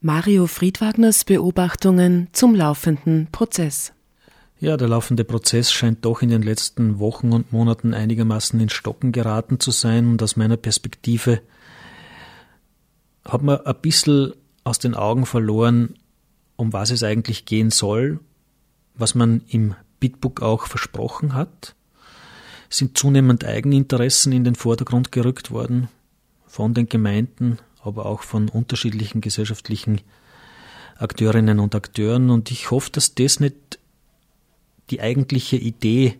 Mario 0.00 0.46
Friedwagners 0.46 1.24
Beobachtungen 1.24 2.28
zum 2.30 2.54
laufenden 2.54 3.26
Prozess. 3.32 3.92
Ja, 4.60 4.76
der 4.76 4.86
laufende 4.86 5.24
Prozess 5.24 5.72
scheint 5.72 6.04
doch 6.04 6.22
in 6.22 6.28
den 6.28 6.42
letzten 6.42 7.00
Wochen 7.00 7.32
und 7.32 7.52
Monaten 7.52 7.94
einigermaßen 7.94 8.60
in 8.60 8.68
Stocken 8.68 9.10
geraten 9.10 9.58
zu 9.58 9.72
sein 9.72 10.06
und 10.06 10.22
aus 10.22 10.36
meiner 10.36 10.56
Perspektive 10.56 11.40
hat 13.24 13.42
man 13.42 13.58
ein 13.66 13.74
bisschen 13.82 14.34
aus 14.62 14.78
den 14.78 14.94
Augen 14.94 15.26
verloren, 15.26 15.94
um 16.54 16.72
was 16.72 16.92
es 16.92 17.02
eigentlich 17.02 17.44
gehen 17.44 17.70
soll, 17.70 18.20
was 18.94 19.16
man 19.16 19.42
im 19.48 19.74
Bitbook 19.98 20.42
auch 20.42 20.68
versprochen 20.68 21.34
hat. 21.34 21.74
Sind 22.70 22.96
zunehmend 22.96 23.44
Eigeninteressen 23.44 24.30
in 24.30 24.44
den 24.44 24.54
Vordergrund 24.54 25.10
gerückt 25.10 25.50
worden 25.50 25.88
von 26.46 26.72
den 26.72 26.88
Gemeinden, 26.88 27.58
aber 27.82 28.06
auch 28.06 28.22
von 28.22 28.48
unterschiedlichen 28.48 29.20
gesellschaftlichen 29.20 30.00
Akteurinnen 30.96 31.60
und 31.60 31.74
Akteuren. 31.74 32.30
Und 32.30 32.50
ich 32.50 32.70
hoffe, 32.70 32.90
dass 32.90 33.14
das 33.14 33.40
nicht 33.40 33.78
die 34.90 35.00
eigentliche 35.00 35.56
Idee 35.56 36.18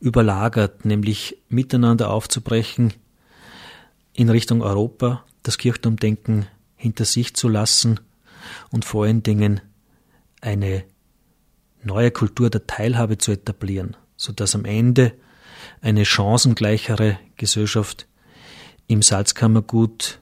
überlagert, 0.00 0.84
nämlich 0.84 1.36
miteinander 1.48 2.10
aufzubrechen 2.10 2.94
in 4.12 4.30
Richtung 4.30 4.62
Europa, 4.62 5.24
das 5.42 5.58
Kirchturmdenken 5.58 6.46
hinter 6.76 7.04
sich 7.04 7.34
zu 7.34 7.48
lassen 7.48 8.00
und 8.70 8.84
vor 8.84 9.04
allen 9.04 9.22
Dingen 9.22 9.60
eine 10.40 10.84
neue 11.82 12.10
Kultur 12.10 12.50
der 12.50 12.66
Teilhabe 12.66 13.18
zu 13.18 13.32
etablieren, 13.32 13.96
sodass 14.16 14.54
am 14.54 14.64
Ende 14.64 15.12
eine 15.82 16.04
chancengleichere 16.04 17.18
Gesellschaft 17.36 18.06
im 18.86 19.02
Salzkammergut 19.02 20.20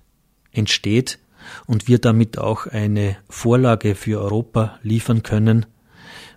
entsteht 0.53 1.19
und 1.67 1.89
wir 1.89 1.99
damit 1.99 2.39
auch 2.39 2.67
eine 2.67 3.17
Vorlage 3.29 3.95
für 3.95 4.21
Europa 4.21 4.79
liefern 4.83 5.23
können, 5.23 5.67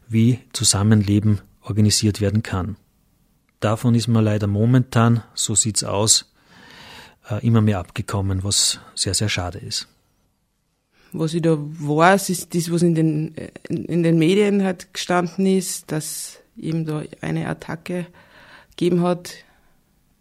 wie 0.08 0.40
Zusammenleben 0.54 1.42
organisiert 1.62 2.22
werden 2.22 2.44
kann. 2.44 2.76
Davon 3.60 3.96
ist 3.96 4.08
man 4.08 4.24
leider 4.24 4.48
momentan, 4.48 5.24
so 5.36 5.56
sieht's 5.56 5.84
aus, 5.84 6.34
äh, 7.30 7.46
immer 7.46 7.62
mehr 7.62 7.80
abgekommen, 7.80 8.44
was 8.44 8.80
sehr, 8.96 9.14
sehr 9.14 9.30
schade 9.30 9.60
ist. 9.60 9.88
Was 11.14 11.34
ich 11.34 11.42
da 11.42 11.58
weiß, 11.58 12.30
ist 12.30 12.56
das, 12.56 12.72
was 12.72 12.82
in 12.82 12.96
den, 12.96 13.36
in 13.68 14.02
den 14.02 14.18
Medien 14.18 14.64
halt 14.64 14.94
gestanden 14.94 15.46
ist, 15.46 15.92
dass 15.92 16.40
eben 16.58 16.86
da 16.86 17.04
eine 17.20 17.48
Attacke 17.48 18.08
gegeben 18.72 19.04
hat, 19.04 19.34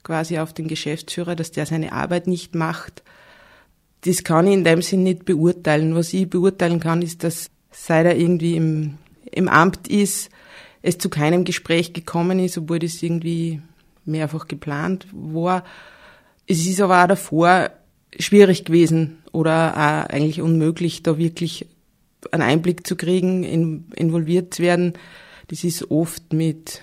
quasi 0.02 0.38
auf 0.38 0.52
den 0.52 0.66
Geschäftsführer, 0.66 1.37
dass 1.37 1.52
der 1.52 1.66
seine 1.66 1.92
Arbeit 1.92 2.26
nicht 2.26 2.54
macht 2.54 3.02
das 4.02 4.25
kann 4.25 4.47
ich 4.47 4.54
in 4.54 4.64
dem 4.64 4.83
Sinn 4.83 5.02
nicht 5.02 5.25
beurteilen. 5.25 5.95
Was 5.95 6.12
ich 6.12 6.28
beurteilen 6.28 6.80
kann, 6.80 7.02
ist, 7.02 7.23
dass 7.25 7.50
seit 7.71 8.07
er 8.07 8.16
irgendwie 8.16 8.57
im, 8.57 8.99
im 9.30 9.49
Amt 9.49 9.88
ist, 9.88 10.30
es 10.83 10.99
zu 10.99 11.11
keinem 11.11 11.45
Gespräch 11.45 11.92
gekommen 11.92 12.38
ist, 12.38 12.57
obwohl 12.57 12.78
das 12.78 13.02
irgendwie 13.02 13.61
mehrfach 14.04 14.49
geplant 14.49 15.07
war. 15.12 15.64
Es 16.47 16.66
ist 16.66 16.80
aber 16.80 17.02
auch 17.02 17.09
davor 17.09 17.71
schwierig 18.19 18.64
gewesen 18.64 19.19
oder 19.33 19.73
auch 19.75 20.11
eigentlich 20.11 20.40
unmöglich, 20.40 21.02
da 21.02 21.19
wirklich 21.19 21.66
einen 22.33 22.42
Einblick 22.42 22.87
zu 22.87 22.97
kriegen, 22.97 23.45
in, 23.45 23.85
involviert 23.95 24.54
zu 24.54 24.62
werden. 24.62 24.95
Das 25.49 25.64
ist 25.64 25.90
oft 25.90 26.33
mit 26.33 26.83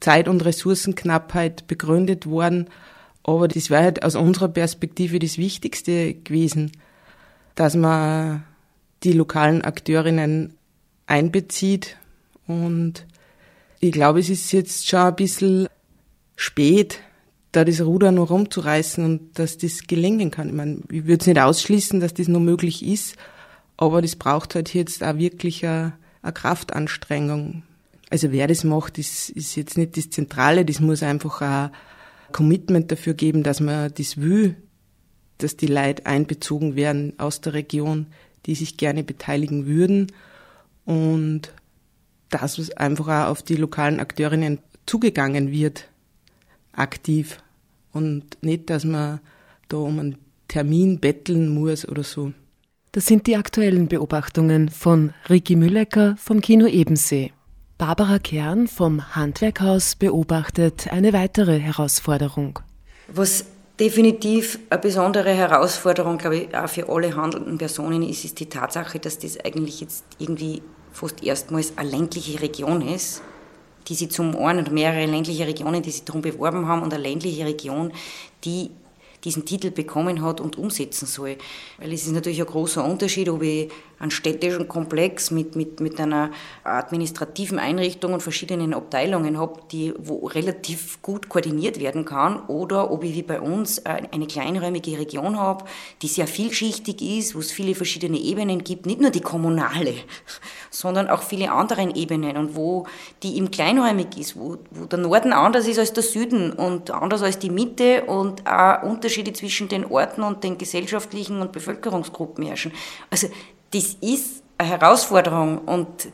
Zeit- 0.00 0.28
und 0.28 0.44
Ressourcenknappheit 0.44 1.66
begründet 1.66 2.26
worden. 2.26 2.68
Aber 3.28 3.46
das 3.46 3.68
wäre 3.68 3.82
halt 3.82 4.04
aus 4.04 4.14
unserer 4.14 4.48
Perspektive 4.48 5.18
das 5.18 5.36
Wichtigste 5.36 6.14
gewesen, 6.14 6.72
dass 7.56 7.76
man 7.76 8.42
die 9.04 9.12
lokalen 9.12 9.60
Akteurinnen 9.60 10.54
einbezieht. 11.06 11.98
Und 12.46 13.04
ich 13.80 13.92
glaube, 13.92 14.20
es 14.20 14.30
ist 14.30 14.50
jetzt 14.52 14.88
schon 14.88 15.00
ein 15.00 15.16
bisschen 15.16 15.68
spät, 16.36 17.00
da 17.52 17.66
das 17.66 17.82
Ruder 17.82 18.12
noch 18.12 18.30
rumzureißen 18.30 19.04
und 19.04 19.38
dass 19.38 19.58
das 19.58 19.86
gelingen 19.86 20.30
kann. 20.30 20.48
Ich 20.48 20.54
meine, 20.54 20.78
ich 20.90 21.04
würde 21.04 21.20
es 21.20 21.26
nicht 21.26 21.38
ausschließen, 21.38 22.00
dass 22.00 22.14
das 22.14 22.28
noch 22.28 22.40
möglich 22.40 22.82
ist, 22.82 23.14
Aber 23.76 24.00
das 24.00 24.16
braucht 24.16 24.54
halt 24.54 24.72
jetzt 24.72 25.04
auch 25.04 25.18
wirklich 25.18 25.66
eine, 25.66 25.92
eine 26.22 26.32
Kraftanstrengung. 26.32 27.62
Also 28.08 28.32
wer 28.32 28.46
das 28.46 28.64
macht, 28.64 28.96
ist, 28.96 29.28
ist 29.28 29.54
jetzt 29.54 29.76
nicht 29.76 29.98
das 29.98 30.08
Zentrale, 30.08 30.64
das 30.64 30.80
muss 30.80 31.02
einfach 31.02 31.42
ein 31.42 31.70
Commitment 32.32 32.90
dafür 32.90 33.14
geben, 33.14 33.42
dass 33.42 33.60
man 33.60 33.92
das 33.94 34.18
will, 34.18 34.56
dass 35.38 35.56
die 35.56 35.66
Leute 35.66 36.06
einbezogen 36.06 36.76
werden 36.76 37.14
aus 37.18 37.40
der 37.40 37.54
Region, 37.54 38.06
die 38.46 38.54
sich 38.54 38.76
gerne 38.76 39.04
beteiligen 39.04 39.66
würden 39.66 40.12
und 40.84 41.52
dass 42.30 42.70
einfach 42.72 43.08
auch 43.08 43.30
auf 43.30 43.42
die 43.42 43.56
lokalen 43.56 44.00
Akteurinnen 44.00 44.58
zugegangen 44.86 45.50
wird, 45.50 45.88
aktiv 46.72 47.38
und 47.92 48.42
nicht, 48.42 48.70
dass 48.70 48.84
man 48.84 49.20
da 49.68 49.78
um 49.78 49.98
einen 49.98 50.18
Termin 50.48 50.98
betteln 50.98 51.48
muss 51.48 51.86
oder 51.86 52.02
so. 52.02 52.32
Das 52.92 53.06
sind 53.06 53.26
die 53.26 53.36
aktuellen 53.36 53.88
Beobachtungen 53.88 54.70
von 54.70 55.12
Ricky 55.28 55.56
Müllecker 55.56 56.16
vom 56.16 56.40
Kino 56.40 56.66
Ebensee. 56.66 57.32
Barbara 57.78 58.18
Kern 58.18 58.66
vom 58.66 59.14
Handwerkhaus 59.14 59.94
beobachtet 59.94 60.88
eine 60.92 61.12
weitere 61.12 61.60
Herausforderung. 61.60 62.58
Was 63.06 63.44
definitiv 63.78 64.58
eine 64.68 64.80
besondere 64.80 65.32
Herausforderung, 65.32 66.18
glaube 66.18 66.38
ich, 66.38 66.56
auch 66.56 66.68
für 66.68 66.88
alle 66.88 67.14
handelnden 67.14 67.56
Personen 67.56 68.02
ist, 68.02 68.24
ist 68.24 68.40
die 68.40 68.48
Tatsache, 68.48 68.98
dass 68.98 69.20
das 69.20 69.38
eigentlich 69.44 69.80
jetzt 69.80 70.02
irgendwie 70.18 70.60
fast 70.90 71.22
erstmals 71.22 71.74
eine 71.76 71.88
ländliche 71.88 72.42
Region 72.42 72.82
ist, 72.82 73.22
die 73.86 73.94
sie 73.94 74.08
zum 74.08 74.34
einen 74.34 74.64
oder 74.64 74.72
mehrere 74.72 75.06
ländliche 75.06 75.46
Regionen, 75.46 75.80
die 75.80 75.92
sich 75.92 76.02
darum 76.02 76.20
beworben 76.20 76.66
haben 76.66 76.82
und 76.82 76.92
eine 76.92 77.00
ländliche 77.00 77.46
Region, 77.46 77.92
die 78.44 78.72
diesen 79.22 79.44
Titel 79.44 79.70
bekommen 79.70 80.22
hat 80.22 80.40
und 80.40 80.58
umsetzen 80.58 81.06
soll. 81.06 81.36
Weil 81.78 81.92
es 81.92 82.02
ist 82.02 82.12
natürlich 82.12 82.40
ein 82.40 82.46
großer 82.46 82.84
Unterschied, 82.84 83.28
ob 83.28 83.42
ich 83.42 83.70
einen 83.98 84.10
städtischen 84.10 84.68
Komplex 84.68 85.30
mit, 85.30 85.56
mit, 85.56 85.80
mit 85.80 86.00
einer 86.00 86.30
administrativen 86.64 87.58
Einrichtung 87.58 88.12
und 88.12 88.22
verschiedenen 88.22 88.74
Abteilungen 88.74 89.38
habe, 89.38 89.60
die 89.72 89.94
wo 89.98 90.26
relativ 90.26 91.02
gut 91.02 91.28
koordiniert 91.28 91.80
werden 91.80 92.04
kann, 92.04 92.40
oder 92.46 92.90
ob 92.90 93.04
ich 93.04 93.14
wie 93.14 93.22
bei 93.22 93.40
uns 93.40 93.84
eine 93.84 94.26
kleinräumige 94.26 94.98
Region 94.98 95.38
habe, 95.38 95.64
die 96.02 96.08
sehr 96.08 96.26
vielschichtig 96.26 97.02
ist, 97.02 97.34
wo 97.34 97.40
es 97.40 97.50
viele 97.50 97.74
verschiedene 97.74 98.18
Ebenen 98.18 98.62
gibt, 98.62 98.86
nicht 98.86 99.00
nur 99.00 99.10
die 99.10 99.20
kommunale, 99.20 99.94
sondern 100.70 101.08
auch 101.08 101.22
viele 101.22 101.50
andere 101.50 101.78
Ebenen 101.94 102.36
und 102.36 102.56
wo 102.56 102.86
die 103.22 103.36
im 103.36 103.50
kleinräumig 103.50 104.16
ist, 104.16 104.36
wo, 104.36 104.58
wo 104.70 104.86
der 104.86 104.98
Norden 104.98 105.32
anders 105.32 105.66
ist 105.66 105.78
als 105.78 105.92
der 105.92 106.02
Süden 106.02 106.52
und 106.52 106.90
anders 106.90 107.22
als 107.22 107.38
die 107.38 107.50
Mitte 107.50 108.04
und 108.04 108.46
auch 108.46 108.82
Unterschiede 108.82 109.32
zwischen 109.32 109.68
den 109.68 109.84
Orten 109.84 110.22
und 110.22 110.44
den 110.44 110.58
gesellschaftlichen 110.58 111.40
und 111.40 111.52
Bevölkerungsgruppen 111.52 112.44
herrschen. 112.44 112.72
Also 113.10 113.28
das 113.70 113.96
ist 114.00 114.42
eine 114.56 114.70
Herausforderung 114.70 115.58
und 115.58 116.08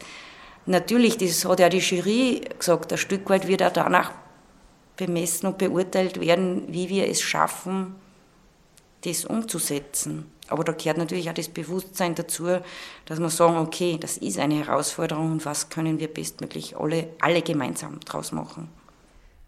natürlich, 0.67 1.17
das 1.17 1.45
hat 1.45 1.61
ja 1.61 1.69
die 1.69 1.79
Jury 1.79 2.43
gesagt, 2.59 2.93
ein 2.93 2.99
Stück 2.99 3.29
weit 3.31 3.47
wird 3.47 3.63
auch 3.63 3.73
danach 3.73 4.13
bemessen 4.97 5.49
und 5.49 5.59
beurteilt 5.59 6.21
werden, 6.21 6.65
wie 6.69 6.89
wir 6.89 7.09
es 7.09 7.21
schaffen, 7.21 7.95
das 9.03 9.25
umzusetzen. 9.25 10.31
Aber 10.49 10.63
da 10.63 10.73
gehört 10.73 10.99
natürlich 10.99 11.29
auch 11.31 11.35
das 11.35 11.49
Bewusstsein 11.49 12.15
dazu, 12.15 12.47
dass 13.07 13.19
wir 13.19 13.31
sagen, 13.31 13.57
okay, 13.57 13.97
das 13.99 14.19
ist 14.19 14.39
eine 14.39 14.57
Herausforderung 14.57 15.33
und 15.33 15.47
was 15.47 15.71
können 15.71 15.99
wir 15.99 16.09
bestmöglich 16.09 16.77
alle, 16.77 17.09
alle 17.21 17.43
gemeinsam 17.43 18.01
draus 18.01 18.31
machen. 18.31 18.69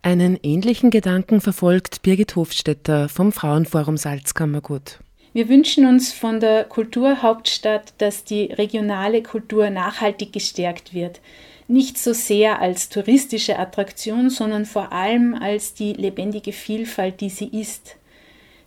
Einen 0.03 0.39
ähnlichen 0.43 0.91
Gedanken 0.91 1.41
verfolgt 1.41 2.03
Birgit 2.03 2.37
Hofstetter 2.37 3.09
vom 3.09 3.33
Frauenforum 3.33 3.97
Salzkammergut. 3.97 5.01
Wir 5.37 5.51
wünschen 5.51 5.85
uns 5.85 6.15
von 6.15 6.41
der 6.41 6.65
Kulturhauptstadt, 6.65 7.93
dass 7.99 8.25
die 8.25 8.45
regionale 8.45 9.23
Kultur 9.23 9.69
nachhaltig 9.69 10.33
gestärkt 10.33 10.95
wird. 10.95 11.21
Nicht 11.69 11.99
so 11.99 12.15
sehr 12.15 12.63
als 12.63 12.89
touristische 12.89 13.59
Attraktion, 13.59 14.31
sondern 14.31 14.65
vor 14.65 14.95
allem 14.95 15.35
als 15.35 15.75
die 15.75 15.93
lebendige 15.93 16.53
Vielfalt, 16.53 17.21
die 17.21 17.29
sie 17.29 17.49
ist. 17.49 17.97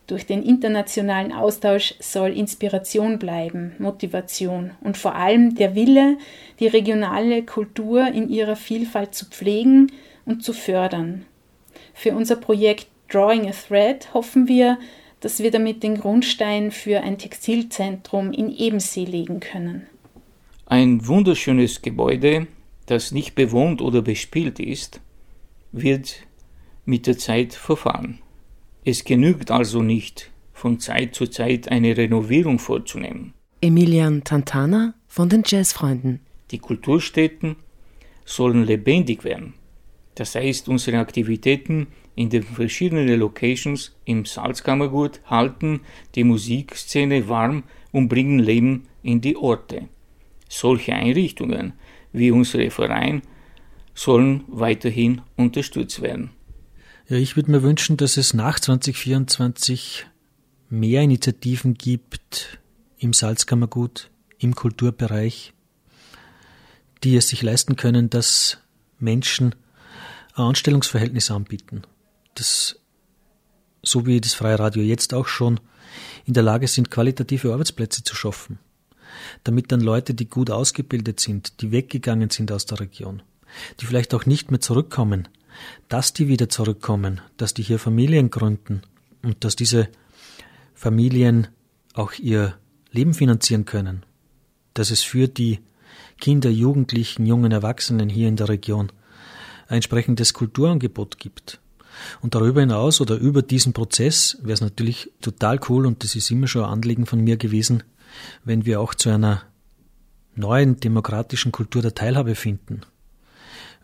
Durch 0.05 0.27
den 0.27 0.43
internationalen 0.43 1.33
Austausch 1.33 1.95
soll 1.99 2.37
Inspiration 2.37 3.17
bleiben, 3.17 3.75
Motivation 3.79 4.69
und 4.81 4.95
vor 4.95 5.15
allem 5.15 5.55
der 5.55 5.73
Wille, 5.73 6.19
die 6.59 6.67
regionale 6.67 7.41
Kultur 7.41 8.05
in 8.09 8.29
ihrer 8.29 8.55
Vielfalt 8.55 9.15
zu 9.15 9.25
pflegen 9.25 9.91
und 10.23 10.43
zu 10.43 10.53
fördern. 10.53 11.25
Für 11.95 12.13
unser 12.13 12.35
Projekt 12.35 12.85
Drawing 13.11 13.49
a 13.49 13.53
Thread 13.53 14.13
hoffen 14.13 14.47
wir, 14.47 14.77
dass 15.19 15.39
wir 15.39 15.51
damit 15.51 15.83
den 15.83 15.99
Grundstein 15.99 16.71
für 16.71 17.01
ein 17.01 17.17
Textilzentrum 17.17 18.31
in 18.31 18.55
Ebensee 18.55 19.05
legen 19.05 19.39
können. 19.39 19.87
Ein 20.65 21.07
wunderschönes 21.07 21.81
Gebäude, 21.81 22.47
das 22.85 23.11
nicht 23.11 23.35
bewohnt 23.35 23.81
oder 23.81 24.01
bespielt 24.01 24.59
ist, 24.59 25.01
wird 25.71 26.23
mit 26.85 27.07
der 27.07 27.17
Zeit 27.17 27.53
verfahren. 27.53 28.19
Es 28.85 29.03
genügt 29.03 29.51
also 29.51 29.81
nicht, 29.81 30.31
von 30.53 30.79
Zeit 30.79 31.15
zu 31.15 31.27
Zeit 31.27 31.69
eine 31.69 31.95
Renovierung 31.95 32.59
vorzunehmen. 32.59 33.33
Emilian 33.61 34.23
Tantana 34.23 34.93
von 35.07 35.29
den 35.29 35.43
Jazzfreunden. 35.45 36.21
Die 36.51 36.59
Kulturstätten 36.59 37.57
sollen 38.25 38.63
lebendig 38.63 39.23
werden. 39.23 39.53
Das 40.15 40.35
heißt, 40.35 40.69
unsere 40.69 40.99
Aktivitäten 40.99 41.87
in 42.19 42.29
den 42.29 42.43
verschiedenen 42.43 43.17
Locations 43.17 43.95
im 44.03 44.25
Salzkammergut 44.25 45.21
halten 45.27 45.79
die 46.15 46.25
Musikszene 46.25 47.29
warm 47.29 47.63
und 47.93 48.09
bringen 48.09 48.39
Leben 48.39 48.89
in 49.01 49.21
die 49.21 49.37
Orte. 49.37 49.87
Solche 50.49 50.93
Einrichtungen 50.93 51.71
wie 52.11 52.31
unser 52.31 52.69
Verein 52.71 53.21
sollen 53.93 54.43
weiterhin 54.47 55.21
unterstützt 55.37 56.01
werden. 56.01 56.31
Ja, 57.07 57.15
ich 57.15 57.37
würde 57.37 57.51
mir 57.51 57.63
wünschen, 57.63 57.95
dass 57.95 58.17
es 58.17 58.33
nach 58.33 58.59
2024 58.59 60.05
mehr 60.69 61.01
Initiativen 61.01 61.75
gibt 61.75 62.59
im 62.97 63.13
Salzkammergut, 63.13 64.11
im 64.39 64.55
Kulturbereich, 64.55 65.53
die 67.05 67.15
es 67.15 67.29
sich 67.29 67.43
leisten 67.43 67.77
können, 67.77 68.09
dass 68.09 68.57
Menschen 68.99 69.55
ein 70.35 70.43
Anstellungsverhältnis 70.43 71.31
anbieten 71.31 71.83
das, 72.39 72.79
so 73.83 74.05
wie 74.05 74.21
das 74.21 74.33
Freie 74.33 74.59
Radio 74.59 74.83
jetzt 74.83 75.13
auch 75.13 75.27
schon, 75.27 75.59
in 76.25 76.33
der 76.33 76.43
Lage 76.43 76.67
sind, 76.67 76.91
qualitative 76.91 77.51
Arbeitsplätze 77.53 78.03
zu 78.03 78.15
schaffen. 78.15 78.59
Damit 79.43 79.71
dann 79.71 79.81
Leute, 79.81 80.13
die 80.13 80.29
gut 80.29 80.51
ausgebildet 80.51 81.19
sind, 81.19 81.61
die 81.61 81.71
weggegangen 81.71 82.29
sind 82.29 82.51
aus 82.51 82.65
der 82.65 82.79
Region, 82.79 83.21
die 83.79 83.85
vielleicht 83.85 84.13
auch 84.13 84.25
nicht 84.25 84.51
mehr 84.51 84.61
zurückkommen, 84.61 85.27
dass 85.87 86.13
die 86.13 86.27
wieder 86.27 86.49
zurückkommen, 86.49 87.21
dass 87.37 87.53
die 87.53 87.63
hier 87.63 87.79
Familien 87.79 88.29
gründen 88.29 88.81
und 89.23 89.43
dass 89.43 89.55
diese 89.55 89.89
Familien 90.73 91.47
auch 91.93 92.13
ihr 92.13 92.57
Leben 92.91 93.13
finanzieren 93.13 93.65
können, 93.65 94.05
dass 94.73 94.91
es 94.91 95.01
für 95.01 95.27
die 95.27 95.59
Kinder, 96.19 96.49
Jugendlichen, 96.49 97.25
jungen 97.25 97.51
Erwachsenen 97.51 98.09
hier 98.09 98.27
in 98.27 98.35
der 98.35 98.49
Region 98.49 98.91
ein 99.67 99.75
entsprechendes 99.75 100.33
Kulturangebot 100.33 101.17
gibt, 101.17 101.59
und 102.21 102.35
darüber 102.35 102.61
hinaus 102.61 103.01
oder 103.01 103.15
über 103.15 103.41
diesen 103.41 103.73
Prozess 103.73 104.37
wäre 104.41 104.53
es 104.53 104.61
natürlich 104.61 105.11
total 105.21 105.59
cool 105.69 105.85
und 105.85 106.03
das 106.03 106.15
ist 106.15 106.31
immer 106.31 106.47
schon 106.47 106.63
ein 106.63 106.69
Anliegen 106.71 107.05
von 107.05 107.21
mir 107.21 107.37
gewesen, 107.37 107.83
wenn 108.43 108.65
wir 108.65 108.81
auch 108.81 108.93
zu 108.93 109.09
einer 109.09 109.43
neuen 110.35 110.79
demokratischen 110.79 111.51
Kultur 111.51 111.81
der 111.81 111.95
Teilhabe 111.95 112.35
finden. 112.35 112.81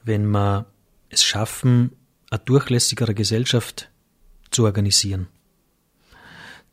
Wenn 0.03 0.27
wir 0.27 0.65
es 1.09 1.23
schaffen, 1.23 1.91
eine 2.29 2.39
durchlässigere 2.39 3.13
Gesellschaft 3.13 3.89
zu 4.51 4.63
organisieren. 4.63 5.27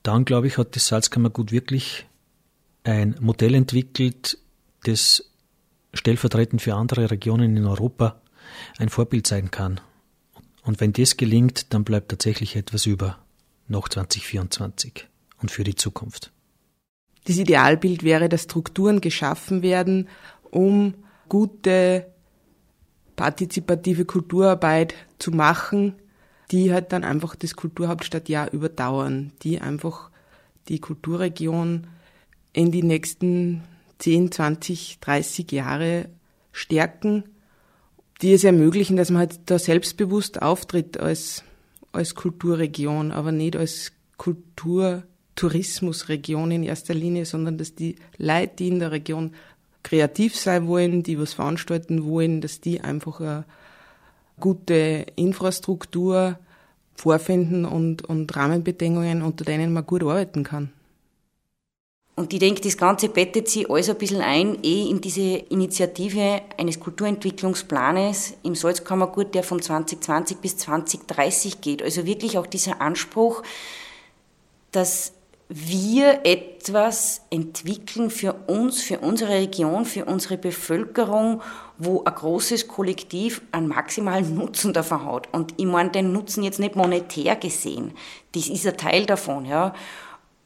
Dann, 0.03 0.25
glaube 0.25 0.47
ich, 0.47 0.59
hat 0.59 0.75
das 0.77 0.89
Salzkammergut 0.89 1.53
wirklich 1.53 2.07
ein 2.85 3.17
Modell 3.21 3.55
entwickelt, 3.55 4.39
das 4.85 5.31
stellvertretend 5.95 6.61
für 6.63 6.75
andere 6.75 7.11
Regionen 7.11 7.57
in 7.57 7.67
Europa 7.67 8.21
ein 8.79 8.89
Vorbild 8.89 9.27
sein 9.27 9.51
kann 9.51 9.81
und 10.65 10.81
wenn 10.81 10.93
das 10.93 11.17
gelingt, 11.17 11.73
dann 11.75 11.85
bleibt 11.85 12.11
tatsächlich 12.11 12.57
etwas 12.57 12.87
über 12.87 13.19
noch 13.69 13.89
2024 13.89 15.09
und 15.41 15.51
für 15.51 15.65
die 15.65 15.75
Zukunft. 15.75 16.33
Das 17.25 17.37
Idealbild 17.37 18.03
wäre, 18.03 18.29
dass 18.29 18.45
Strukturen 18.45 19.01
geschaffen 19.01 19.63
werden, 19.63 20.09
um 20.51 20.95
gute 21.29 22.07
partizipative 23.17 24.05
Kulturarbeit 24.05 24.95
zu 25.19 25.31
machen, 25.31 25.95
die 26.51 26.73
halt 26.73 26.93
dann 26.93 27.05
einfach 27.05 27.35
das 27.37 27.55
Kulturhauptstadtjahr 27.57 28.53
überdauern, 28.53 29.33
die 29.43 29.61
einfach 29.61 30.11
die 30.69 30.81
Kulturregion 30.81 31.87
in 32.53 32.71
die 32.71 32.83
nächsten 32.83 33.63
10, 33.99 34.33
20, 34.33 34.99
30 35.01 35.53
Jahre 35.53 36.09
stärken 36.53 37.25
die 38.23 38.33
es 38.33 38.45
ermöglichen, 38.45 38.97
dass 38.97 39.11
man 39.11 39.21
halt 39.21 39.41
da 39.47 39.59
selbstbewusst 39.59 40.41
auftritt 40.41 40.99
als, 40.99 41.43
als 41.93 42.15
Kulturregion, 42.15 43.11
aber 43.11 43.33
nicht 43.33 43.57
als 43.57 43.93
Kultur 44.17 45.03
Tourismusregion 45.35 46.51
in 46.51 46.63
erster 46.63 46.95
Linie, 46.95 47.25
sondern 47.25 47.59
dass 47.59 47.75
die 47.75 47.97
Leute, 48.19 48.57
die 48.59 48.69
in 48.69 48.79
der 48.79 48.93
Region 48.93 49.33
kreativ 49.83 50.37
sein 50.37 50.67
wollen, 50.67 51.03
die 51.03 51.19
was 51.19 51.33
veranstalten 51.33 52.05
wollen, 52.05 52.41
dass 52.41 52.61
die 52.61 52.81
einfach 52.81 53.21
eine 53.21 53.45
gute 54.39 55.07
Infrastruktur 55.17 56.39
vorfinden 56.95 57.65
und, 57.65 58.05
und 58.05 58.37
Rahmenbedingungen, 58.37 59.23
unter 59.23 59.45
denen 59.45 59.73
man 59.73 59.87
gut 59.87 60.03
arbeiten 60.03 60.45
kann. 60.45 60.71
Und 62.15 62.33
ich 62.33 62.41
denke, 62.41 62.61
das 62.61 62.77
Ganze 62.77 63.09
bettet 63.09 63.49
sich 63.49 63.71
alles 63.71 63.89
ein 63.89 63.97
bisschen 63.97 64.21
ein, 64.21 64.59
eh 64.63 64.91
in 64.91 65.01
diese 65.01 65.21
Initiative 65.21 66.43
eines 66.59 66.79
Kulturentwicklungsplanes 66.79 68.35
im 68.43 68.55
Salzkammergut, 68.55 69.35
der 69.35 69.43
von 69.43 69.63
2020 69.63 70.37
bis 70.39 70.59
2030 70.59 71.63
geht. 71.63 71.83
Also 71.83 72.05
wirklich 72.05 72.37
auch 72.37 72.47
dieser 72.47 72.83
Anspruch, 72.83 73.43
dass 74.73 75.15
wir 75.49 76.21
etwas 76.25 77.23
entwickeln 77.31 78.11
für 78.11 78.33
uns, 78.47 78.83
für 78.83 79.01
unsere 79.01 79.33
Region, 79.33 79.85
für 79.85 80.05
unsere 80.05 80.39
Bevölkerung, 80.39 81.43
wo 81.77 82.05
ein 82.05 82.15
großes 82.15 82.69
Kollektiv 82.69 83.43
einen 83.53 83.69
maximalen 83.69 84.35
Nutzen 84.35 84.73
davon 84.73 85.05
hat. 85.05 85.29
Und 85.33 85.55
ich 85.59 85.67
meine 85.67 85.91
den 85.91 86.13
Nutzen 86.13 86.43
jetzt 86.43 86.59
nicht 86.59 86.77
monetär 86.77 87.37
gesehen. 87.37 87.93
Das 88.33 88.49
ist 88.49 88.67
ein 88.67 88.77
Teil 88.77 89.05
davon, 89.05 89.45
ja. 89.45 89.75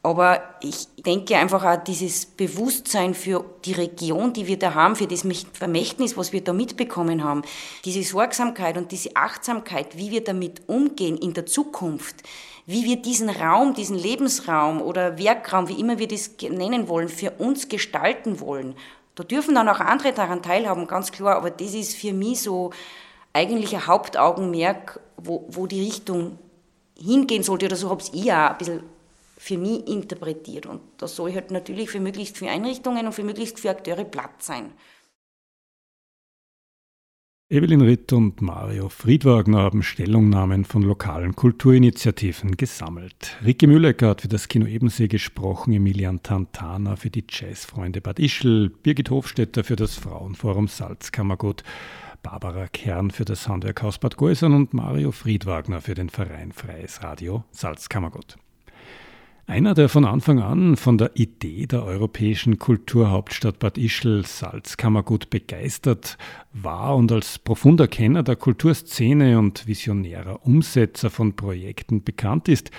Aber 0.07 0.39
ich 0.61 0.87
denke 1.05 1.35
einfach 1.35 1.65
auch 1.65 1.83
dieses 1.83 2.27
Bewusstsein 2.27 3.13
für 3.13 3.43
die 3.65 3.73
Region, 3.73 4.31
die 4.31 4.47
wir 4.47 4.57
da 4.57 4.73
haben, 4.73 4.95
für 4.95 5.05
das 5.05 5.27
Vermächtnis, 5.51 6.15
was 6.15 6.31
wir 6.31 6.41
da 6.41 6.53
mitbekommen 6.53 7.25
haben, 7.25 7.41
diese 7.83 8.01
Sorgsamkeit 8.03 8.77
und 8.77 8.93
diese 8.93 9.17
Achtsamkeit, 9.17 9.97
wie 9.97 10.09
wir 10.09 10.23
damit 10.23 10.61
umgehen 10.69 11.17
in 11.17 11.33
der 11.33 11.45
Zukunft, 11.45 12.23
wie 12.65 12.85
wir 12.85 13.01
diesen 13.01 13.29
Raum, 13.29 13.73
diesen 13.73 13.97
Lebensraum 13.97 14.81
oder 14.81 15.17
Werkraum, 15.17 15.67
wie 15.67 15.77
immer 15.77 15.99
wir 15.99 16.07
das 16.07 16.31
nennen 16.39 16.87
wollen, 16.87 17.09
für 17.09 17.31
uns 17.31 17.67
gestalten 17.67 18.39
wollen. 18.39 18.75
Da 19.15 19.25
dürfen 19.25 19.55
dann 19.55 19.67
auch 19.67 19.81
andere 19.81 20.13
daran 20.13 20.41
teilhaben, 20.41 20.87
ganz 20.87 21.11
klar, 21.11 21.35
aber 21.35 21.51
das 21.51 21.73
ist 21.73 21.97
für 21.97 22.13
mich 22.13 22.43
so 22.43 22.69
eigentlich 23.33 23.75
ein 23.75 23.87
Hauptaugenmerk, 23.87 25.01
wo, 25.17 25.43
wo 25.49 25.67
die 25.67 25.83
Richtung 25.83 26.39
hingehen 26.97 27.43
sollte, 27.43 27.65
oder 27.65 27.75
so 27.75 27.89
habe 27.89 28.01
ich 28.01 28.31
auch 28.31 28.51
ein 28.51 28.57
bisschen 28.57 28.96
für 29.47 29.57
mich 29.57 29.87
interpretiert. 29.87 30.65
Und 30.65 30.81
das 30.97 31.15
soll 31.15 31.33
halt 31.33 31.51
natürlich 31.51 31.89
für 31.89 31.99
möglichst 31.99 32.37
viele 32.37 32.51
Einrichtungen 32.51 33.05
und 33.05 33.13
für 33.13 33.23
möglichst 33.23 33.59
viele 33.59 33.75
Akteure 33.75 34.03
Platz 34.03 34.47
sein. 34.47 34.73
Evelyn 37.49 37.79
Ritt 37.79 38.11
und 38.11 38.41
Mario 38.41 38.89
Friedwagner 38.89 39.59
haben 39.59 39.81
Stellungnahmen 39.81 40.65
von 40.65 40.81
lokalen 40.81 41.33
Kulturinitiativen 41.33 42.57
gesammelt. 42.57 43.37
Ricke 43.45 43.67
Müllecker 43.67 44.09
hat 44.09 44.19
für 44.19 44.27
das 44.27 44.49
Kino 44.49 44.65
Ebensee 44.65 45.07
gesprochen, 45.07 45.71
Emilian 45.71 46.21
Tantana 46.21 46.97
für 46.97 47.09
die 47.09 47.23
Jazzfreunde 47.29 48.01
Bad 48.01 48.19
Ischl, 48.19 48.69
Birgit 48.69 49.11
Hofstetter 49.11 49.63
für 49.63 49.77
das 49.77 49.95
Frauenforum 49.95 50.67
Salzkammergut, 50.67 51.63
Barbara 52.21 52.67
Kern 52.67 53.11
für 53.11 53.23
das 53.23 53.47
Handwerkhaus 53.47 53.97
Bad 53.97 54.17
Geusern 54.17 54.53
und 54.53 54.73
Mario 54.73 55.13
Friedwagner 55.13 55.79
für 55.79 55.93
den 55.93 56.09
Verein 56.09 56.51
Freies 56.51 57.01
Radio 57.01 57.45
Salzkammergut. 57.51 58.35
Einer, 59.49 59.73
der 59.75 59.87
von 59.87 60.03
Anfang 60.03 60.41
an 60.41 60.75
von 60.75 60.97
der 60.97 61.11
Idee 61.15 61.67
der 61.67 61.85
europäischen 61.85 62.59
Kulturhauptstadt 62.59 63.59
Bad 63.59 63.77
Ischl 63.77 64.25
Salzkammergut 64.25 65.29
begeistert 65.29 66.17
war 66.51 66.97
und 66.97 67.13
als 67.13 67.39
profunder 67.39 67.87
Kenner 67.87 68.23
der 68.23 68.35
Kulturszene 68.35 69.39
und 69.39 69.65
visionärer 69.65 70.45
Umsetzer 70.45 71.09
von 71.09 71.37
Projekten 71.37 72.03
bekannt 72.03 72.49
ist, 72.49 72.71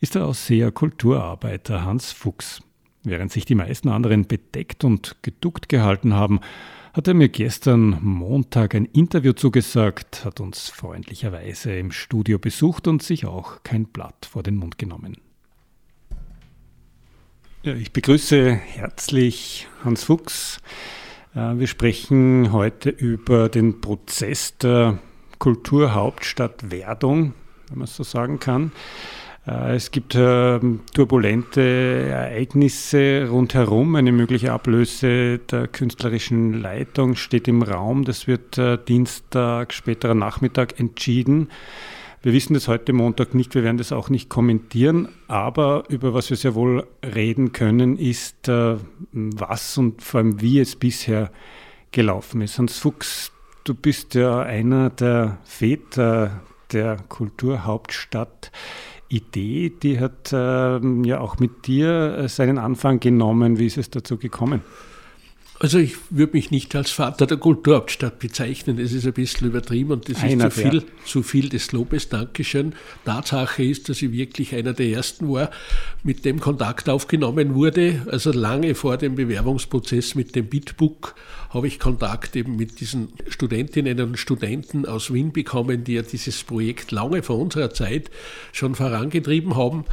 ist 0.00 0.16
der 0.16 0.26
Ausseher 0.26 0.72
Kulturarbeiter 0.72 1.84
Hans 1.84 2.10
Fuchs. 2.10 2.62
Während 3.04 3.30
sich 3.30 3.44
die 3.44 3.54
meisten 3.54 3.88
anderen 3.88 4.26
bedeckt 4.26 4.82
und 4.82 5.22
geduckt 5.22 5.68
gehalten 5.68 6.14
haben, 6.14 6.40
hat 6.94 7.06
er 7.06 7.14
mir 7.14 7.28
gestern 7.28 7.96
Montag 8.02 8.74
ein 8.74 8.86
Interview 8.86 9.34
zugesagt, 9.34 10.24
hat 10.24 10.40
uns 10.40 10.68
freundlicherweise 10.68 11.76
im 11.76 11.92
Studio 11.92 12.40
besucht 12.40 12.88
und 12.88 13.04
sich 13.04 13.24
auch 13.24 13.62
kein 13.62 13.84
Blatt 13.84 14.26
vor 14.28 14.42
den 14.42 14.56
Mund 14.56 14.78
genommen. 14.78 15.16
Ich 17.64 17.92
begrüße 17.92 18.52
herzlich 18.52 19.66
Hans 19.84 20.04
Fuchs. 20.04 20.60
Äh, 21.34 21.58
wir 21.58 21.66
sprechen 21.66 22.52
heute 22.52 22.88
über 22.88 23.48
den 23.48 23.80
Prozess 23.80 24.56
der 24.58 24.98
Kulturhauptstadtwerdung, 25.40 27.34
wenn 27.68 27.78
man 27.78 27.84
es 27.86 27.96
so 27.96 28.04
sagen 28.04 28.38
kann. 28.38 28.70
Äh, 29.44 29.74
es 29.74 29.90
gibt 29.90 30.14
ähm, 30.14 30.82
turbulente 30.94 32.06
Ereignisse 32.08 33.26
rundherum. 33.28 33.96
Eine 33.96 34.12
mögliche 34.12 34.52
Ablöse 34.52 35.38
der 35.38 35.66
künstlerischen 35.66 36.52
Leitung 36.52 37.16
steht 37.16 37.48
im 37.48 37.62
Raum. 37.62 38.04
Das 38.04 38.28
wird 38.28 38.56
äh, 38.56 38.78
Dienstag, 38.86 39.74
späterer 39.74 40.14
Nachmittag 40.14 40.78
entschieden. 40.78 41.48
Wir 42.20 42.32
wissen 42.32 42.54
das 42.54 42.66
heute 42.66 42.92
Montag 42.92 43.34
nicht, 43.34 43.54
wir 43.54 43.62
werden 43.62 43.78
das 43.78 43.92
auch 43.92 44.10
nicht 44.10 44.28
kommentieren, 44.28 45.08
aber 45.28 45.84
über 45.88 46.14
was 46.14 46.30
wir 46.30 46.36
sehr 46.36 46.56
wohl 46.56 46.84
reden 47.02 47.52
können, 47.52 47.96
ist, 47.96 48.48
äh, 48.48 48.76
was 49.12 49.78
und 49.78 50.02
vor 50.02 50.18
allem 50.18 50.40
wie 50.40 50.58
es 50.58 50.74
bisher 50.74 51.30
gelaufen 51.92 52.40
ist. 52.40 52.58
Hans 52.58 52.78
Fuchs, 52.78 53.30
du 53.62 53.72
bist 53.72 54.14
ja 54.14 54.40
einer 54.40 54.90
der 54.90 55.38
Väter 55.44 56.40
der 56.72 56.96
Kulturhauptstadt. 57.08 58.50
Idee, 59.08 59.70
die 59.70 60.00
hat 60.00 60.30
ähm, 60.32 61.04
ja 61.04 61.20
auch 61.20 61.38
mit 61.38 61.66
dir 61.66 62.18
äh, 62.18 62.28
seinen 62.28 62.58
Anfang 62.58 63.00
genommen. 63.00 63.58
Wie 63.58 63.66
ist 63.66 63.78
es 63.78 63.88
dazu 63.90 64.18
gekommen? 64.18 64.62
Also 65.60 65.78
ich 65.78 65.96
würde 66.10 66.34
mich 66.34 66.52
nicht 66.52 66.76
als 66.76 66.92
Vater 66.92 67.26
der 67.26 67.36
Kulturhauptstadt 67.36 68.20
bezeichnen. 68.20 68.78
Es 68.78 68.92
ist 68.92 69.06
ein 69.06 69.12
bisschen 69.12 69.48
übertrieben 69.48 69.90
und 69.90 70.08
das 70.08 70.22
einer 70.22 70.46
ist 70.46 70.54
zu 70.54 70.60
viel, 70.60 70.84
zu 71.04 71.22
viel 71.24 71.48
des 71.48 71.72
Lobes. 71.72 72.08
Dankeschön. 72.08 72.74
Tatsache 73.04 73.64
ist, 73.64 73.88
dass 73.88 74.00
ich 74.00 74.12
wirklich 74.12 74.54
einer 74.54 74.72
der 74.72 74.86
ersten 74.86 75.28
war, 75.28 75.50
mit 76.04 76.24
dem 76.24 76.38
Kontakt 76.38 76.88
aufgenommen 76.88 77.56
wurde. 77.56 78.06
Also 78.08 78.30
lange 78.30 78.76
vor 78.76 78.98
dem 78.98 79.16
Bewerbungsprozess 79.16 80.14
mit 80.14 80.36
dem 80.36 80.46
Bitbook 80.46 81.16
habe 81.50 81.66
ich 81.66 81.78
Kontakt 81.78 82.36
eben 82.36 82.56
mit 82.56 82.80
diesen 82.80 83.12
Studentinnen 83.28 84.00
und 84.00 84.18
Studenten 84.18 84.84
aus 84.86 85.12
Wien 85.12 85.32
bekommen, 85.32 85.84
die 85.84 85.94
ja 85.94 86.02
dieses 86.02 86.44
Projekt 86.44 86.90
lange 86.90 87.22
vor 87.22 87.38
unserer 87.38 87.70
Zeit 87.70 88.10
schon 88.52 88.74
vorangetrieben 88.74 89.56
haben 89.56 89.84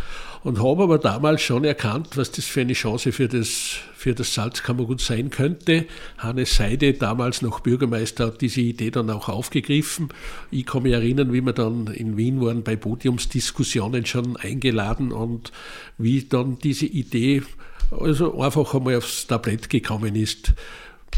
und 0.44 0.62
habe 0.62 0.84
aber 0.84 1.00
damals 1.00 1.42
schon 1.42 1.64
erkannt, 1.64 2.18
was 2.18 2.32
das 2.32 2.46
für 2.46 2.62
eine 2.62 2.74
Chance 2.74 3.12
für 3.12 3.28
das, 3.28 3.78
für 3.96 4.14
das 4.14 4.34
Salzkammergut 4.34 5.02
sein 5.02 5.30
könnte. 5.30 5.86
Hannes 6.18 6.56
Seide, 6.56 6.94
damals 6.94 7.42
noch 7.42 7.62
Bürgermeister, 7.62 8.28
hat 8.28 8.42
diese 8.42 8.62
Idee 8.62 8.92
dann 8.92 9.10
auch 9.10 9.30
aufgegriffen. 9.30 10.10
Ich 10.52 10.66
kann 10.66 10.84
mich 10.84 10.94
erinnern, 10.94 11.34
wie 11.34 11.42
wir 11.42 11.54
dann 11.54 11.88
in 11.88 12.18
Wien 12.18 12.42
waren, 12.42 12.64
bei 12.64 12.76
Podiumsdiskussionen 12.76 14.06
schon 14.06 14.36
eingeladen 14.38 15.12
und 15.12 15.52
wie 15.98 16.26
dann 16.26 16.60
diese 16.60 16.86
Idee 16.86 17.42
also 17.92 18.40
einfach 18.42 18.74
einmal 18.74 18.98
aufs 18.98 19.28
Tablett 19.28 19.70
gekommen 19.70 20.16
ist. 20.16 20.54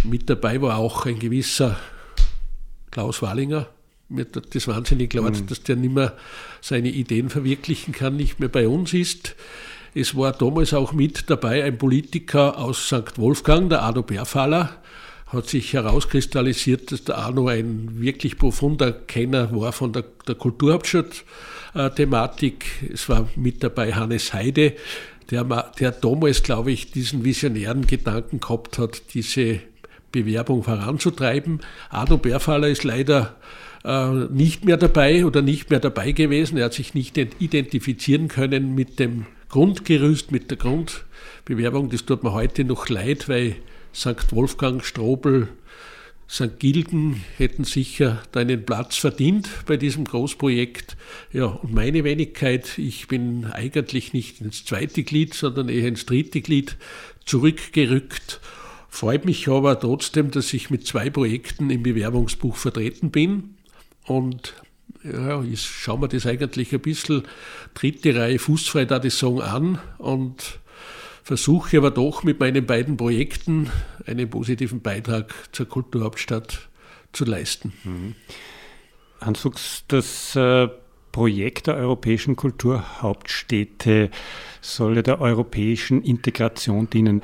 Mit 0.03 0.29
dabei 0.29 0.61
war 0.61 0.77
auch 0.77 1.05
ein 1.05 1.19
gewisser 1.19 1.77
Klaus 2.91 3.21
Wallinger. 3.21 3.67
Mir 4.09 4.31
tut 4.31 4.55
das 4.55 4.67
wahnsinnig 4.67 5.13
leid, 5.13 5.41
mhm. 5.41 5.47
dass 5.47 5.63
der 5.63 5.75
nicht 5.75 5.93
mehr 5.93 6.15
seine 6.61 6.87
Ideen 6.89 7.29
verwirklichen 7.29 7.93
kann, 7.93 8.15
nicht 8.15 8.39
mehr 8.39 8.49
bei 8.49 8.67
uns 8.67 8.93
ist. 8.93 9.35
Es 9.93 10.15
war 10.15 10.31
damals 10.31 10.73
auch 10.73 10.93
mit 10.93 11.29
dabei 11.29 11.63
ein 11.63 11.77
Politiker 11.77 12.57
aus 12.57 12.87
St. 12.87 13.17
Wolfgang, 13.17 13.69
der 13.69 13.81
Arno 13.81 14.03
Bärfaller. 14.03 14.77
Hat 15.25 15.49
sich 15.49 15.73
herauskristallisiert, 15.73 16.89
dass 16.91 17.03
der 17.03 17.17
Arno 17.17 17.47
ein 17.47 17.99
wirklich 17.99 18.37
profunder 18.37 18.93
Kenner 18.93 19.53
war 19.53 19.73
von 19.73 19.91
der, 19.91 20.05
der 20.25 20.35
Kulturhauptstadt-Thematik. 20.35 22.65
Es 22.93 23.09
war 23.09 23.27
mit 23.35 23.61
dabei 23.61 23.93
Hannes 23.93 24.33
Heide, 24.33 24.77
der, 25.31 25.43
der 25.79 25.91
damals, 25.91 26.43
glaube 26.43 26.71
ich, 26.71 26.91
diesen 26.91 27.25
visionären 27.25 27.87
Gedanken 27.87 28.39
gehabt 28.39 28.77
hat, 28.77 29.13
diese 29.13 29.59
Bewerbung 30.23 30.63
voranzutreiben. 30.63 31.61
Arno 31.89 32.17
Bärfaller 32.17 32.69
ist 32.69 32.83
leider 32.83 33.35
äh, 33.83 34.09
nicht 34.29 34.65
mehr 34.65 34.77
dabei 34.77 35.25
oder 35.25 35.41
nicht 35.41 35.69
mehr 35.69 35.79
dabei 35.79 36.11
gewesen. 36.11 36.57
Er 36.57 36.65
hat 36.65 36.73
sich 36.73 36.93
nicht 36.93 37.17
identifizieren 37.17 38.27
können 38.27 38.75
mit 38.75 38.99
dem 38.99 39.25
Grundgerüst, 39.49 40.31
mit 40.31 40.49
der 40.49 40.57
Grundbewerbung. 40.57 41.89
Das 41.89 42.05
tut 42.05 42.23
mir 42.23 42.33
heute 42.33 42.63
noch 42.63 42.89
leid, 42.89 43.29
weil 43.29 43.55
St. 43.93 44.31
Wolfgang, 44.31 44.83
Strobel, 44.83 45.49
St. 46.29 46.59
Gilgen 46.59 47.23
hätten 47.37 47.63
sicher 47.63 48.21
deinen 48.33 48.65
Platz 48.65 48.97
verdient 48.97 49.47
bei 49.65 49.77
diesem 49.77 50.03
Großprojekt. 50.03 50.97
Ja, 51.31 51.45
und 51.45 51.73
meine 51.73 52.03
Wenigkeit, 52.03 52.77
ich 52.77 53.07
bin 53.07 53.45
eigentlich 53.45 54.11
nicht 54.11 54.41
ins 54.41 54.65
zweite 54.65 55.03
Glied, 55.03 55.33
sondern 55.33 55.69
eher 55.69 55.87
ins 55.87 56.05
dritte 56.05 56.41
Glied 56.41 56.75
zurückgerückt 57.23 58.41
Freut 58.97 59.25
mich 59.25 59.47
aber 59.47 59.79
trotzdem, 59.79 60.31
dass 60.31 60.51
ich 60.53 60.71
mit 60.71 60.87
zwei 60.87 61.11
Projekten 61.11 61.69
im 61.69 61.83
Bewerbungsbuch 61.83 62.55
vertreten 62.55 63.11
bin. 63.11 63.55
Und 64.07 64.55
ja, 65.03 65.43
ich 65.43 65.61
schaue 65.61 65.99
mir 65.99 66.07
das 66.07 66.25
eigentlich 66.25 66.73
ein 66.73 66.79
bisschen 66.79 67.21
dritte 67.75 68.15
Reihe 68.15 68.39
fußfrei 68.39 68.85
da 68.85 68.97
die 68.97 69.11
Song 69.11 69.39
an 69.39 69.77
und 69.99 70.59
versuche 71.21 71.77
aber 71.77 71.91
doch 71.91 72.23
mit 72.23 72.39
meinen 72.39 72.65
beiden 72.65 72.97
Projekten 72.97 73.69
einen 74.07 74.31
positiven 74.31 74.81
Beitrag 74.81 75.31
zur 75.51 75.67
Kulturhauptstadt 75.67 76.67
zu 77.13 77.23
leisten. 77.23 77.73
Mhm. 77.83 78.15
Hans 79.21 79.41
Fuchs, 79.41 79.83
das 79.89 80.35
äh, 80.35 80.69
Projekt 81.11 81.67
der 81.67 81.75
europäischen 81.75 82.35
Kulturhauptstädte 82.35 84.09
soll 84.59 85.03
der 85.03 85.21
europäischen 85.21 86.01
Integration 86.01 86.89
dienen 86.89 87.21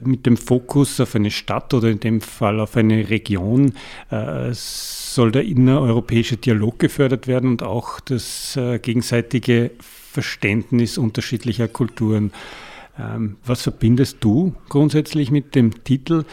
mit 0.00 0.26
dem 0.26 0.36
Fokus 0.36 1.00
auf 1.00 1.14
eine 1.14 1.30
Stadt 1.30 1.72
oder 1.74 1.88
in 1.88 2.00
dem 2.00 2.20
Fall 2.20 2.60
auf 2.60 2.76
eine 2.76 3.08
Region 3.08 3.72
äh, 4.10 4.50
soll 4.52 5.32
der 5.32 5.44
innereuropäische 5.44 6.36
Dialog 6.36 6.78
gefördert 6.78 7.26
werden 7.26 7.50
und 7.50 7.62
auch 7.62 8.00
das 8.00 8.56
äh, 8.56 8.78
gegenseitige 8.78 9.70
Verständnis 9.80 10.98
unterschiedlicher 10.98 11.68
Kulturen. 11.68 12.32
Ähm, 12.98 13.36
was 13.44 13.62
verbindest 13.62 14.18
du 14.20 14.54
grundsätzlich 14.68 15.30
mit 15.30 15.54
dem 15.54 15.84
Titel 15.84 16.24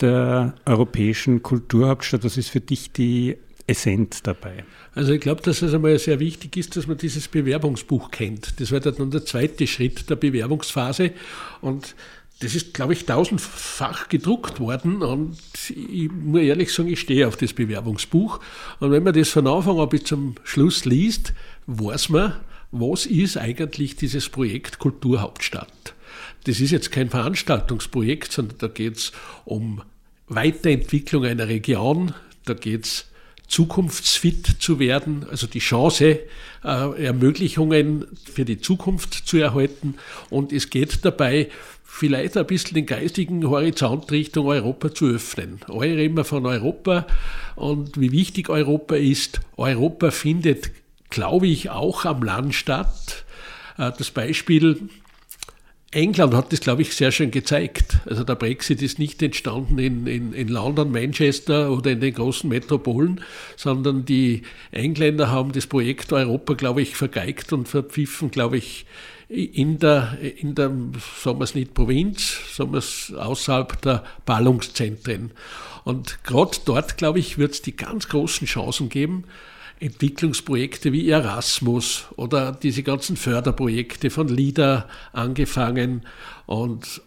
der 0.00 0.54
europäischen 0.66 1.42
Kulturhauptstadt? 1.42 2.24
Was 2.24 2.36
ist 2.36 2.48
für 2.48 2.60
dich 2.60 2.92
die 2.92 3.36
Essenz 3.66 4.22
dabei? 4.22 4.64
Also 4.94 5.12
ich 5.12 5.20
glaube, 5.20 5.42
dass 5.42 5.62
es 5.62 5.72
einmal 5.72 5.98
sehr 5.98 6.20
wichtig 6.20 6.56
ist, 6.56 6.76
dass 6.76 6.86
man 6.86 6.98
dieses 6.98 7.28
Bewerbungsbuch 7.28 8.10
kennt. 8.10 8.60
Das 8.60 8.72
war 8.72 8.80
dann 8.80 9.10
der 9.10 9.24
zweite 9.24 9.66
Schritt 9.66 10.08
der 10.10 10.16
Bewerbungsphase. 10.16 11.12
Und 11.60 11.94
das 12.40 12.54
ist, 12.54 12.74
glaube 12.74 12.92
ich, 12.92 13.06
tausendfach 13.06 14.08
gedruckt 14.08 14.60
worden 14.60 15.02
und 15.02 15.38
ich 15.68 16.10
muss 16.10 16.42
ehrlich 16.42 16.72
sagen, 16.72 16.88
ich 16.88 17.00
stehe 17.00 17.28
auf 17.28 17.36
das 17.36 17.52
Bewerbungsbuch. 17.52 18.40
Und 18.80 18.90
wenn 18.90 19.04
man 19.04 19.14
das 19.14 19.28
von 19.28 19.46
Anfang 19.46 19.78
an 19.78 19.88
bis 19.88 20.04
zum 20.04 20.34
Schluss 20.42 20.84
liest, 20.84 21.32
weiß 21.66 22.08
man, 22.08 22.34
was 22.72 23.06
ist 23.06 23.36
eigentlich 23.36 23.96
dieses 23.96 24.28
Projekt 24.28 24.80
Kulturhauptstadt. 24.80 25.94
Das 26.44 26.60
ist 26.60 26.72
jetzt 26.72 26.90
kein 26.90 27.08
Veranstaltungsprojekt, 27.08 28.32
sondern 28.32 28.58
da 28.58 28.68
geht 28.68 28.96
es 28.96 29.12
um 29.44 29.82
Weiterentwicklung 30.28 31.24
einer 31.24 31.48
Region, 31.48 32.14
da 32.44 32.54
geht 32.54 32.84
es 32.84 33.06
zukunftsfit 33.46 34.56
zu 34.58 34.78
werden, 34.78 35.26
also 35.30 35.46
die 35.46 35.58
Chance, 35.58 36.20
äh, 36.64 37.04
Ermöglichungen 37.04 38.06
für 38.32 38.44
die 38.44 38.60
Zukunft 38.60 39.14
zu 39.14 39.36
erhalten. 39.36 39.96
Und 40.30 40.52
es 40.52 40.70
geht 40.70 41.04
dabei 41.04 41.48
vielleicht 41.84 42.36
ein 42.36 42.46
bisschen 42.46 42.74
den 42.74 42.86
geistigen 42.86 43.48
Horizont 43.48 44.10
Richtung 44.10 44.46
Europa 44.46 44.92
zu 44.92 45.06
öffnen. 45.06 45.60
Alle 45.68 45.96
reden 45.96 46.24
von 46.24 46.44
Europa 46.46 47.06
und 47.54 48.00
wie 48.00 48.10
wichtig 48.10 48.48
Europa 48.48 48.96
ist. 48.96 49.40
Europa 49.56 50.10
findet, 50.10 50.70
glaube 51.10 51.46
ich, 51.46 51.70
auch 51.70 52.04
am 52.04 52.22
Land 52.22 52.54
statt. 52.54 53.24
Äh, 53.78 53.92
das 53.96 54.10
Beispiel 54.10 54.88
England 55.94 56.34
hat 56.34 56.52
das, 56.52 56.60
glaube 56.60 56.82
ich, 56.82 56.94
sehr 56.94 57.12
schön 57.12 57.30
gezeigt. 57.30 57.98
Also 58.06 58.24
der 58.24 58.34
Brexit 58.34 58.82
ist 58.82 58.98
nicht 58.98 59.22
entstanden 59.22 59.78
in, 59.78 60.06
in, 60.06 60.32
in 60.32 60.48
London, 60.48 60.90
Manchester 60.90 61.70
oder 61.70 61.92
in 61.92 62.00
den 62.00 62.12
großen 62.12 62.48
Metropolen, 62.50 63.20
sondern 63.56 64.04
die 64.04 64.42
Engländer 64.72 65.30
haben 65.30 65.52
das 65.52 65.66
Projekt 65.66 66.12
Europa, 66.12 66.54
glaube 66.54 66.82
ich, 66.82 66.96
vergeigt 66.96 67.52
und 67.52 67.68
verpfiffen, 67.68 68.30
glaube 68.30 68.56
ich, 68.56 68.86
in 69.28 69.78
der, 69.78 70.18
in 70.20 70.54
der, 70.54 70.70
sagen 71.22 71.38
wir 71.38 71.44
es 71.44 71.54
nicht 71.54 71.74
Provinz, 71.74 72.40
sagen 72.56 72.72
wir 72.72 72.78
es 72.78 73.12
außerhalb 73.16 73.80
der 73.82 74.04
Ballungszentren. 74.26 75.30
Und 75.84 76.24
gerade 76.24 76.56
dort, 76.64 76.96
glaube 76.96 77.20
ich, 77.20 77.38
wird 77.38 77.52
es 77.52 77.62
die 77.62 77.76
ganz 77.76 78.08
großen 78.08 78.46
Chancen 78.46 78.88
geben, 78.88 79.24
Entwicklungsprojekte 79.84 80.92
wie 80.92 81.10
Erasmus 81.10 82.06
oder 82.16 82.52
diese 82.52 82.82
ganzen 82.82 83.18
Förderprojekte 83.18 84.08
von 84.08 84.28
LIDA 84.28 84.88
angefangen. 85.12 86.06
Und 86.46 87.02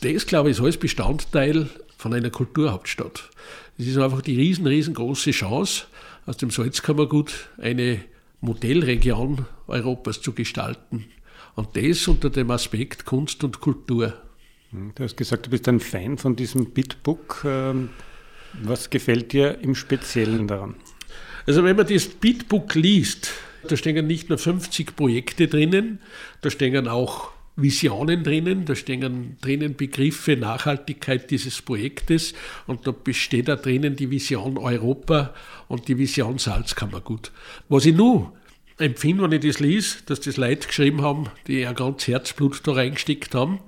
das, 0.00 0.26
glaube 0.26 0.50
ich, 0.50 0.56
ist 0.56 0.62
alles 0.62 0.78
Bestandteil 0.78 1.68
von 1.96 2.12
einer 2.12 2.30
Kulturhauptstadt. 2.30 3.30
Es 3.78 3.86
ist 3.86 3.98
einfach 3.98 4.20
die 4.20 4.36
riesen, 4.36 4.66
riesengroße 4.66 5.30
Chance, 5.30 5.84
aus 6.26 6.36
dem 6.38 6.50
Salzkammergut 6.50 7.48
eine 7.58 8.00
Modellregion 8.40 9.46
Europas 9.68 10.20
zu 10.20 10.32
gestalten. 10.32 11.06
Und 11.54 11.76
das 11.76 12.08
unter 12.08 12.30
dem 12.30 12.50
Aspekt 12.50 13.04
Kunst 13.04 13.44
und 13.44 13.60
Kultur. 13.60 14.14
Hm, 14.70 14.92
du 14.96 15.04
hast 15.04 15.16
gesagt, 15.16 15.46
du 15.46 15.50
bist 15.50 15.68
ein 15.68 15.78
Fan 15.78 16.18
von 16.18 16.34
diesem 16.34 16.70
Bitbook. 16.70 17.42
Ähm, 17.44 17.90
was 18.60 18.90
gefällt 18.90 19.32
dir 19.32 19.58
im 19.60 19.76
Speziellen 19.76 20.48
daran? 20.48 20.74
Also 21.46 21.64
wenn 21.64 21.76
man 21.76 21.86
das 21.86 22.06
Bitbook 22.06 22.74
liest, 22.74 23.32
da 23.68 23.76
stehen 23.76 24.06
nicht 24.06 24.28
nur 24.28 24.38
50 24.38 24.96
Projekte 24.96 25.48
drinnen, 25.48 26.00
da 26.40 26.50
stehen 26.50 26.88
auch 26.88 27.30
Visionen 27.54 28.24
drinnen, 28.24 28.64
da 28.64 28.74
stehen 28.74 29.36
drinnen 29.40 29.76
Begriffe 29.76 30.36
Nachhaltigkeit 30.36 31.30
dieses 31.30 31.60
Projektes 31.60 32.32
und 32.66 32.86
da 32.86 32.92
besteht 32.92 33.48
da 33.48 33.56
drinnen 33.56 33.94
die 33.94 34.10
Vision 34.10 34.56
Europa 34.56 35.34
und 35.68 35.88
die 35.88 35.98
Vision 35.98 36.38
Salzkammergut. 36.38 37.30
Was 37.68 37.84
ich 37.84 37.94
nur 37.94 38.32
empfinde, 38.78 39.24
wenn 39.24 39.32
ich 39.32 39.46
das 39.46 39.60
lese, 39.60 39.98
dass 40.06 40.20
das 40.20 40.38
Leute 40.38 40.66
geschrieben 40.66 41.02
haben, 41.02 41.26
die 41.46 41.60
ja 41.60 41.72
ganz 41.72 42.06
Herzblut 42.06 42.66
da 42.66 42.72
reingesteckt 42.72 43.34
haben. 43.34 43.60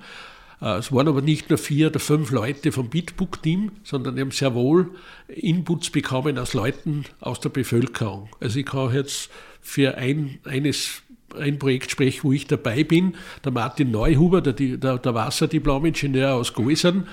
Äh, 0.60 0.78
es 0.78 0.92
waren 0.92 1.08
aber 1.08 1.22
nicht 1.22 1.50
nur 1.50 1.58
vier 1.58 1.88
oder 1.88 2.00
fünf 2.00 2.30
Leute 2.30 2.72
vom 2.72 2.88
Bitbook-Team, 2.88 3.72
sondern 3.82 4.16
die 4.16 4.22
haben 4.22 4.30
sehr 4.30 4.54
wohl 4.54 4.90
Inputs 5.28 5.90
bekommen 5.90 6.38
aus 6.38 6.54
Leuten 6.54 7.04
aus 7.20 7.40
der 7.40 7.50
Bevölkerung. 7.50 8.28
Also 8.40 8.58
ich 8.58 8.66
kann 8.66 8.94
jetzt 8.94 9.30
für 9.60 9.96
ein, 9.96 10.38
eines 10.44 11.02
ein 11.38 11.58
Projekt 11.58 11.90
sprechen, 11.90 12.20
wo 12.22 12.32
ich 12.32 12.46
dabei 12.46 12.84
bin. 12.84 13.16
Der 13.44 13.52
Martin 13.52 13.90
Neuhuber, 13.90 14.40
der, 14.40 14.52
der, 14.52 14.98
der 14.98 15.14
Wasserdiplom-Ingenieur 15.14 16.34
aus 16.34 16.52
Goisern, 16.52 17.08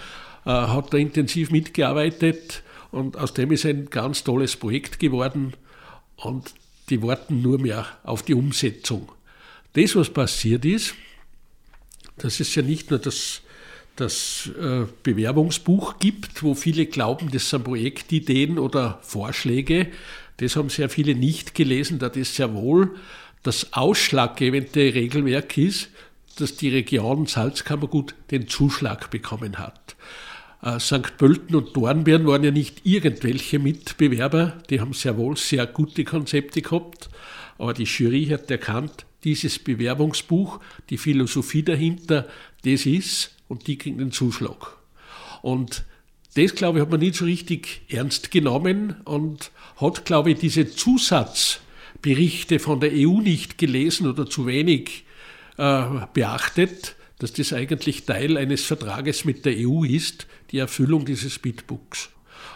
äh, 0.45 0.49
hat 0.49 0.93
da 0.93 0.97
intensiv 0.97 1.51
mitgearbeitet 1.51 2.63
und 2.91 3.17
aus 3.17 3.34
dem 3.34 3.51
ist 3.51 3.65
ein 3.65 3.89
ganz 3.89 4.23
tolles 4.23 4.56
Projekt 4.56 4.99
geworden. 4.99 5.54
Und 6.17 6.54
die 6.89 7.01
warten 7.01 7.41
nur 7.41 7.60
mehr 7.60 7.86
auf 8.04 8.21
die 8.21 8.34
Umsetzung. 8.34 9.12
Das, 9.73 9.95
was 9.95 10.10
passiert 10.10 10.65
ist, 10.65 10.93
dass 12.17 12.39
es 12.39 12.54
ja 12.56 12.62
nicht 12.62 12.89
nur 12.89 13.00
das, 13.00 13.41
das 13.95 14.50
äh, 14.60 14.86
Bewerbungsbuch 15.04 16.00
gibt, 16.00 16.43
wo 16.43 16.56
viele 16.56 16.86
glauben, 16.86 17.32
das 17.32 17.50
sind 17.50 17.63
Projektideen 17.63 18.60
oder 18.60 19.00
Vorschläge. 19.02 19.88
Das 20.38 20.56
haben 20.56 20.69
sehr 20.69 20.89
viele 20.89 21.15
nicht 21.15 21.56
gelesen, 21.56 22.00
da 22.00 22.10
das 22.10 22.36
sehr 22.36 22.54
wohl 22.54 22.95
das 23.43 23.74
ausschlaggebende 23.74 24.93
Regelwerk 24.93 25.58
ist, 25.58 25.89
dass 26.38 26.56
die 26.56 26.69
Region 26.69 27.26
Salzkammergut 27.26 28.15
den 28.32 28.47
Zuschlag 28.47 29.10
bekommen 29.10 29.58
hat. 29.58 29.95
Äh, 30.62 30.80
St. 30.80 31.17
Pölten 31.17 31.56
und 31.56 31.76
Dornbirn 31.76 32.26
waren 32.28 32.43
ja 32.43 32.52
nicht 32.52 32.86
irgendwelche 32.86 33.60
Mitbewerber, 33.60 34.54
die 34.69 34.80
haben 34.80 34.93
sehr 34.93 35.17
wohl 35.17 35.38
sehr 35.38 35.65
gute 35.65 36.04
Konzepte 36.04 36.62
gehabt, 36.62 37.10
aber 37.58 37.74
die 37.74 37.84
Jury 37.84 38.26
hat 38.28 38.50
erkannt, 38.50 39.06
dieses 39.23 39.60
Bewerbungsbuch, 39.60 40.60
die 40.89 40.97
Philosophie 40.97 41.63
dahinter, 41.63 42.27
das 42.63 42.86
ist 42.86 43.36
und 43.47 43.67
die 43.67 43.77
kriegen 43.77 43.97
den 43.97 44.12
Zuschlag. 44.12 44.77
Und 45.41 45.84
das, 46.36 46.55
glaube 46.55 46.77
ich, 46.77 46.81
hat 46.84 46.91
man 46.91 46.99
nicht 46.99 47.15
so 47.15 47.25
richtig 47.25 47.81
ernst 47.89 48.31
genommen 48.31 48.95
und 49.03 49.51
hat, 49.77 50.05
glaube 50.05 50.31
ich, 50.31 50.39
diese 50.39 50.69
Zusatzberichte 50.69 52.60
von 52.60 52.79
der 52.79 52.91
EU 52.93 53.19
nicht 53.19 53.57
gelesen 53.57 54.07
oder 54.07 54.29
zu 54.29 54.45
wenig 54.45 55.03
äh, 55.57 55.84
beachtet, 56.13 56.95
dass 57.19 57.34
das 57.34 57.53
eigentlich 57.53 58.05
Teil 58.05 58.38
eines 58.38 58.63
Vertrages 58.63 59.25
mit 59.25 59.45
der 59.45 59.55
EU 59.57 59.84
ist, 59.84 60.25
die 60.51 60.57
Erfüllung 60.57 61.05
dieses 61.05 61.38
Bitbooks. 61.38 62.10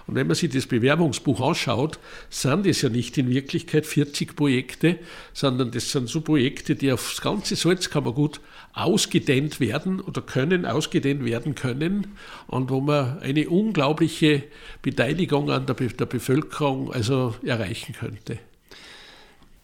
Und 0.07 0.15
wenn 0.15 0.27
man 0.27 0.35
sich 0.35 0.51
das 0.51 0.67
Bewerbungsbuch 0.67 1.41
anschaut, 1.41 1.99
sind 2.29 2.65
es 2.65 2.81
ja 2.81 2.89
nicht 2.89 3.17
in 3.17 3.29
Wirklichkeit 3.29 3.85
40 3.85 4.35
Projekte, 4.35 4.99
sondern 5.33 5.71
das 5.71 5.91
sind 5.91 6.09
so 6.09 6.21
Projekte, 6.21 6.75
die 6.75 6.91
aufs 6.91 7.21
ganze 7.21 7.55
Salzkammergut 7.55 8.39
ausgedehnt 8.73 9.59
werden 9.59 10.01
oder 10.01 10.21
können, 10.21 10.65
ausgedehnt 10.65 11.23
werden 11.25 11.55
können 11.55 12.15
und 12.47 12.69
wo 12.69 12.81
man 12.81 13.19
eine 13.19 13.49
unglaubliche 13.49 14.43
Beteiligung 14.81 15.49
an 15.49 15.65
der, 15.65 15.75
der 15.75 16.05
Bevölkerung 16.05 16.91
also 16.91 17.35
erreichen 17.43 17.93
könnte. 17.93 18.39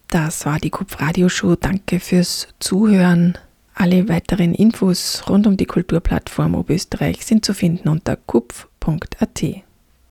Das 0.08 0.46
war 0.46 0.60
die 0.60 0.70
Kupf-Radio-Show. 0.70 1.56
Danke 1.56 2.02
fürs 2.02 2.50
Zuhören. 2.60 3.38
Alle 3.74 4.10
weiteren 4.10 4.54
Infos 4.54 5.24
rund 5.30 5.48
um 5.48 5.56
die 5.56 5.66
Kulturplattform 5.66 6.56
Oberösterreich 6.56 7.26
sind 7.26 7.46
zu 7.46 7.54
finden 7.54 7.88
unter 7.88 8.18
kupf.at. 8.18 9.44